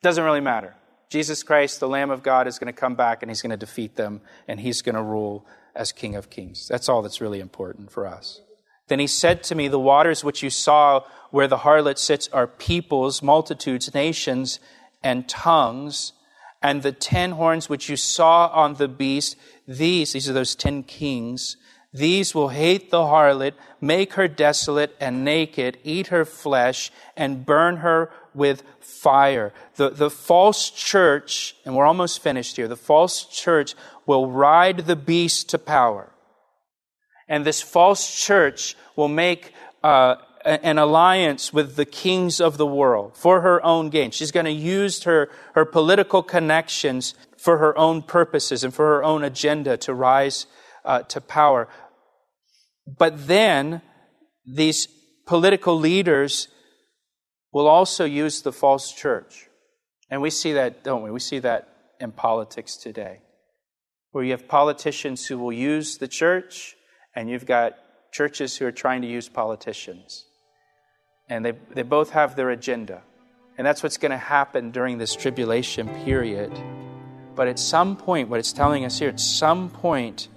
doesn't 0.04 0.24
really 0.24 0.42
matter. 0.42 0.76
Jesus 1.10 1.42
Christ, 1.42 1.80
the 1.80 1.88
Lamb 1.90 2.12
of 2.12 2.22
God, 2.22 2.48
is 2.48 2.60
going 2.60 2.72
to 2.72 2.80
come 2.80 2.94
back 2.94 3.24
and 3.24 3.32
he's 3.32 3.42
going 3.42 3.50
to 3.50 3.58
defeat 3.58 3.96
them, 3.96 4.22
and 4.48 4.60
he's 4.60 4.84
going 4.84 4.96
to 4.96 5.02
rule 5.02 5.44
as 5.76 5.92
King 5.92 6.16
of 6.16 6.30
kings. 6.30 6.68
That's 6.68 6.90
all 6.90 7.02
that's 7.02 7.22
really 7.22 7.40
important 7.40 7.92
for 7.92 8.08
us. 8.08 8.42
Then 8.88 9.00
he 9.00 9.08
said 9.08 9.44
to 9.44 9.56
me, 9.56 9.68
The 9.68 9.80
waters 9.80 10.24
which 10.24 10.44
you 10.44 10.50
saw 10.50 11.04
where 11.32 11.48
the 11.48 11.60
harlot 11.60 11.98
sits 11.98 12.28
are 12.30 12.48
peoples, 12.48 13.22
multitudes, 13.22 13.94
nations, 13.94 14.60
and 15.02 15.28
tongues. 15.28 16.14
And 16.62 16.82
the 16.82 16.92
ten 16.92 17.32
horns 17.32 17.70
which 17.70 17.90
you 17.90 17.98
saw 17.98 18.48
on 18.48 18.76
the 18.76 18.88
beast, 18.88 19.36
these, 19.68 20.14
these 20.14 20.30
are 20.30 20.34
those 20.34 20.56
ten 20.56 20.84
kings, 20.84 21.58
these 21.94 22.34
will 22.34 22.50
hate 22.50 22.90
the 22.90 23.04
harlot, 23.04 23.54
make 23.80 24.14
her 24.14 24.28
desolate 24.28 24.96
and 25.00 25.24
naked, 25.24 25.78
eat 25.84 26.08
her 26.08 26.26
flesh, 26.26 26.92
and 27.16 27.46
burn 27.46 27.78
her 27.78 28.10
with 28.34 28.64
fire. 28.80 29.54
The, 29.76 29.92
the 29.92 30.10
false 30.10 30.72
church, 30.72 31.56
and 31.66 31.76
we're 31.76 31.86
almost 31.86 32.24
finished 32.24 32.56
here, 32.56 32.68
the 32.68 32.76
false 32.76 33.26
church 33.26 33.76
will 34.08 34.32
ride 34.32 34.80
the 34.80 34.96
beast 34.96 35.50
to 35.50 35.60
power. 35.60 36.10
And 37.28 37.46
this 37.46 37.62
false 37.62 38.20
church 38.20 38.76
will 38.96 39.08
make 39.08 39.54
uh, 39.84 40.16
an 40.44 40.78
alliance 40.78 41.54
with 41.54 41.76
the 41.76 41.86
kings 41.86 42.42
of 42.42 42.58
the 42.58 42.66
world 42.66 43.16
for 43.16 43.42
her 43.42 43.64
own 43.64 43.90
gain. 43.90 44.12
She's 44.12 44.32
going 44.32 44.46
to 44.46 44.52
use 44.52 45.04
her, 45.04 45.30
her 45.54 45.64
political 45.64 46.24
connections 46.24 47.14
for 47.38 47.60
her 47.60 47.78
own 47.78 48.02
purposes 48.02 48.64
and 48.64 48.74
for 48.74 48.86
her 48.88 49.04
own 49.04 49.24
agenda 49.24 49.78
to 49.78 49.94
rise 49.94 50.48
uh, 50.86 51.04
to 51.04 51.22
power. 51.22 51.68
But 52.86 53.28
then 53.28 53.82
these 54.46 54.88
political 55.26 55.78
leaders 55.80 56.48
will 57.52 57.68
also 57.68 58.04
use 58.04 58.42
the 58.42 58.52
false 58.52 58.92
church. 58.92 59.48
And 60.10 60.22
we 60.22 60.30
see 60.30 60.54
that, 60.54 60.84
don't 60.84 61.04
we? 61.04 61.12
We 61.12 61.20
see 61.20 61.40
that 61.40 61.70
in 62.00 62.12
politics 62.12 62.76
today, 62.76 63.22
where 64.12 64.24
you 64.24 64.32
have 64.32 64.48
politicians 64.48 65.26
who 65.26 65.38
will 65.38 65.54
use 65.54 65.98
the 65.98 66.08
church 66.08 66.76
and 67.16 67.30
you've 67.30 67.46
got 67.46 67.74
churches 68.12 68.58
who 68.58 68.66
are 68.66 68.72
trying 68.72 69.02
to 69.02 69.08
use 69.08 69.30
politicians. 69.30 70.26
And 71.30 71.46
they, 71.46 71.54
they 71.74 71.84
both 71.84 72.12
have 72.12 72.36
their 72.36 72.50
agenda. 72.50 73.02
And 73.58 73.66
that's 73.66 73.82
what's 73.84 73.98
going 73.98 74.12
to 74.12 74.18
happen 74.18 74.72
during 74.72 74.98
this 74.98 75.16
tribulation 75.16 75.88
period. 76.04 76.52
But 77.36 77.48
at 77.48 77.60
some 77.60 77.96
point, 77.96 78.30
what 78.30 78.40
it's 78.40 78.54
telling 78.54 78.86
us 78.86 79.00
here, 79.00 79.10
at 79.10 79.20
some 79.20 79.70
point, 79.70 80.28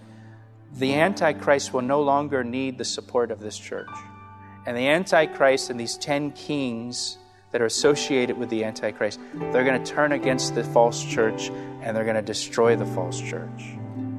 the 0.77 0.95
Antichrist 0.95 1.73
will 1.73 1.83
no 1.83 2.03
longer 2.03 2.45
need 2.45 2.77
the 2.77 2.85
support 2.85 3.31
of 3.31 3.41
this 3.41 3.57
church. 3.57 3.89
And 4.67 4.77
the 4.77 4.89
Antichrist 4.89 5.71
and 5.71 5.81
these 5.81 5.97
10 5.97 6.33
kings 6.33 7.19
that 7.53 7.63
are 7.63 7.67
associated 7.67 8.37
with 8.37 8.51
the 8.51 8.65
Antichrist, 8.65 9.19
they're 9.35 9.65
going 9.65 9.83
to 9.83 9.91
turn 9.91 10.13
against 10.13 10.55
the 10.55 10.63
false 10.63 11.03
church 11.03 11.49
and 11.81 11.97
they're 11.97 12.05
going 12.05 12.17
to 12.17 12.23
destroy 12.23 12.77
the 12.77 12.85
false 12.87 13.21
church 13.21 13.65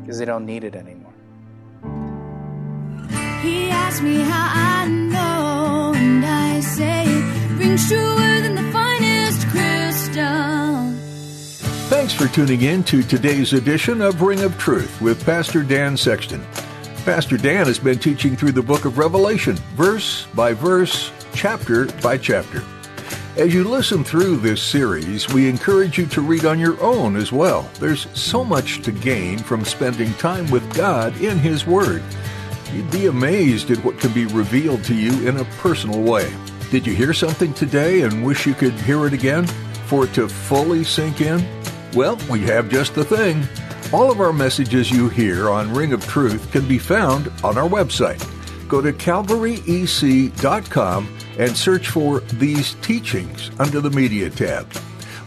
because 0.01 0.17
they 0.17 0.25
don't 0.25 0.45
need 0.45 0.63
it 0.63 0.73
anymore. 0.73 1.13
He 3.41 3.69
asked 3.69 4.01
me 4.01 4.15
how 4.21 4.51
I 4.53 4.87
know, 4.87 5.93
and 5.95 6.25
I 6.25 6.59
say 6.61 7.03
it 7.05 7.77
truer 7.87 8.41
than 8.41 8.55
the 8.55 8.66
Thanks 12.07 12.23
for 12.23 12.33
tuning 12.33 12.61
in 12.61 12.85
to 12.85 13.03
today's 13.03 13.51
edition 13.51 14.01
of 14.01 14.21
Ring 14.21 14.39
of 14.39 14.57
Truth 14.57 15.01
with 15.01 15.25
Pastor 15.25 15.61
Dan 15.61 15.97
Sexton. 15.97 16.41
Pastor 17.03 17.35
Dan 17.35 17.65
has 17.65 17.79
been 17.79 17.99
teaching 17.99 18.33
through 18.33 18.53
the 18.53 18.61
book 18.61 18.85
of 18.85 18.97
Revelation, 18.97 19.57
verse 19.75 20.25
by 20.27 20.53
verse, 20.53 21.11
chapter 21.33 21.87
by 22.01 22.17
chapter. 22.17 22.63
As 23.35 23.53
you 23.53 23.65
listen 23.65 24.05
through 24.05 24.37
this 24.37 24.63
series, 24.63 25.27
we 25.33 25.49
encourage 25.49 25.97
you 25.97 26.05
to 26.05 26.21
read 26.21 26.45
on 26.45 26.59
your 26.59 26.81
own 26.81 27.17
as 27.17 27.33
well. 27.33 27.69
There's 27.77 28.07
so 28.17 28.41
much 28.41 28.83
to 28.83 28.93
gain 28.93 29.37
from 29.37 29.65
spending 29.65 30.13
time 30.13 30.49
with 30.49 30.73
God 30.73 31.13
in 31.19 31.37
His 31.37 31.67
Word. 31.67 32.01
You'd 32.71 32.89
be 32.89 33.07
amazed 33.07 33.69
at 33.69 33.83
what 33.83 33.99
can 33.99 34.13
be 34.13 34.27
revealed 34.27 34.85
to 34.85 34.95
you 34.95 35.27
in 35.27 35.35
a 35.35 35.45
personal 35.57 36.01
way. 36.01 36.33
Did 36.71 36.87
you 36.87 36.95
hear 36.95 37.11
something 37.11 37.53
today 37.53 38.03
and 38.03 38.25
wish 38.25 38.45
you 38.45 38.53
could 38.53 38.75
hear 38.75 39.05
it 39.07 39.11
again 39.11 39.45
for 39.87 40.05
it 40.05 40.13
to 40.13 40.29
fully 40.29 40.85
sink 40.85 41.19
in? 41.19 41.56
Well, 41.93 42.17
we 42.29 42.41
have 42.41 42.69
just 42.69 42.93
the 42.95 43.05
thing. 43.05 43.47
All 43.93 44.11
of 44.11 44.19
our 44.19 44.33
messages 44.33 44.91
you 44.91 45.07
hear 45.09 45.49
on 45.49 45.73
Ring 45.73 45.93
of 45.93 46.05
Truth 46.05 46.51
can 46.51 46.67
be 46.67 46.77
found 46.77 47.31
on 47.43 47.57
our 47.57 47.69
website. 47.69 48.21
Go 48.67 48.81
to 48.81 48.91
calvaryec.com 48.91 51.17
and 51.39 51.55
search 51.55 51.87
for 51.87 52.19
These 52.19 52.73
Teachings 52.75 53.49
under 53.59 53.79
the 53.79 53.89
Media 53.89 54.29
tab. 54.29 54.69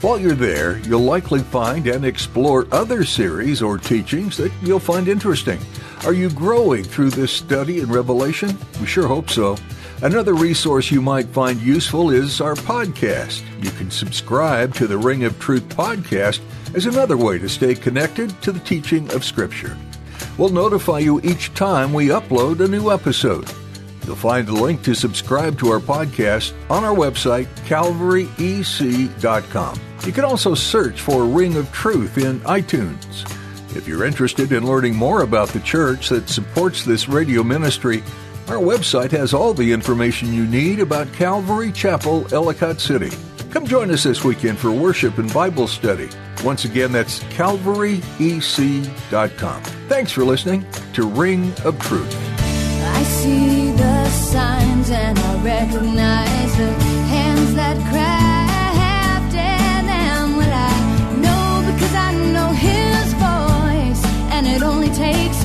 While 0.02 0.18
you're 0.18 0.34
there, 0.34 0.78
you'll 0.78 1.00
likely 1.00 1.40
find 1.40 1.86
and 1.86 2.04
explore 2.04 2.66
other 2.72 3.04
series 3.04 3.62
or 3.62 3.78
teachings 3.78 4.36
that 4.36 4.52
you'll 4.62 4.78
find 4.78 5.08
interesting. 5.08 5.58
Are 6.04 6.14
you 6.14 6.30
growing 6.30 6.84
through 6.84 7.10
this 7.10 7.32
study 7.32 7.80
in 7.80 7.90
Revelation? 7.90 8.56
We 8.80 8.86
sure 8.86 9.06
hope 9.06 9.30
so. 9.30 9.56
Another 10.02 10.32
resource 10.32 10.90
you 10.90 11.02
might 11.02 11.26
find 11.26 11.60
useful 11.60 12.08
is 12.08 12.40
our 12.40 12.54
podcast. 12.54 13.42
You 13.62 13.70
can 13.72 13.90
subscribe 13.90 14.74
to 14.76 14.86
the 14.86 14.96
Ring 14.96 15.24
of 15.24 15.38
Truth 15.38 15.68
podcast 15.68 16.40
as 16.74 16.86
another 16.86 17.18
way 17.18 17.38
to 17.38 17.50
stay 17.50 17.74
connected 17.74 18.30
to 18.40 18.50
the 18.50 18.60
teaching 18.60 19.12
of 19.12 19.26
Scripture. 19.26 19.76
We'll 20.38 20.48
notify 20.48 21.00
you 21.00 21.20
each 21.20 21.52
time 21.52 21.92
we 21.92 22.06
upload 22.06 22.60
a 22.60 22.68
new 22.68 22.90
episode. 22.90 23.52
You'll 24.06 24.16
find 24.16 24.48
a 24.48 24.54
link 24.54 24.82
to 24.84 24.94
subscribe 24.94 25.58
to 25.58 25.68
our 25.68 25.80
podcast 25.80 26.54
on 26.70 26.82
our 26.82 26.96
website, 26.96 27.44
calvaryec.com. 27.66 29.80
You 30.06 30.12
can 30.12 30.24
also 30.24 30.54
search 30.54 30.98
for 30.98 31.26
Ring 31.26 31.58
of 31.58 31.70
Truth 31.72 32.16
in 32.16 32.40
iTunes. 32.40 33.30
If 33.76 33.86
you're 33.86 34.06
interested 34.06 34.50
in 34.52 34.66
learning 34.66 34.96
more 34.96 35.24
about 35.24 35.50
the 35.50 35.60
church 35.60 36.08
that 36.08 36.30
supports 36.30 36.86
this 36.86 37.06
radio 37.06 37.42
ministry, 37.42 38.02
our 38.50 38.58
website 38.58 39.12
has 39.12 39.32
all 39.32 39.54
the 39.54 39.72
information 39.72 40.32
you 40.32 40.44
need 40.44 40.80
about 40.80 41.12
Calvary 41.12 41.70
Chapel, 41.70 42.26
Ellicott 42.34 42.80
City. 42.80 43.10
Come 43.52 43.64
join 43.64 43.92
us 43.92 44.02
this 44.02 44.24
weekend 44.24 44.58
for 44.58 44.72
worship 44.72 45.18
and 45.18 45.32
Bible 45.32 45.68
study. 45.68 46.08
Once 46.42 46.64
again, 46.64 46.90
that's 46.90 47.20
calvaryec.com. 47.34 48.02
Thanks 49.88 50.10
for 50.10 50.24
listening 50.24 50.66
to 50.94 51.06
Ring 51.06 51.52
of 51.64 51.78
Truth. 51.78 52.12
I 52.82 53.04
see 53.04 53.70
the 53.70 54.10
signs 54.10 54.90
and 54.90 55.16
I 55.16 55.44
recognize 55.44 56.56
the 56.56 56.72
hands 57.06 57.54
that 57.54 57.76
crafted 57.92 59.86
them. 59.86 60.36
Well, 60.36 60.52
I 60.52 60.72
know 61.20 61.62
because 61.72 61.94
I 61.94 62.12
know 62.32 62.52
His 62.52 63.12
voice, 63.14 64.04
and 64.32 64.48
it 64.48 64.62
only 64.62 64.90
takes 64.90 65.44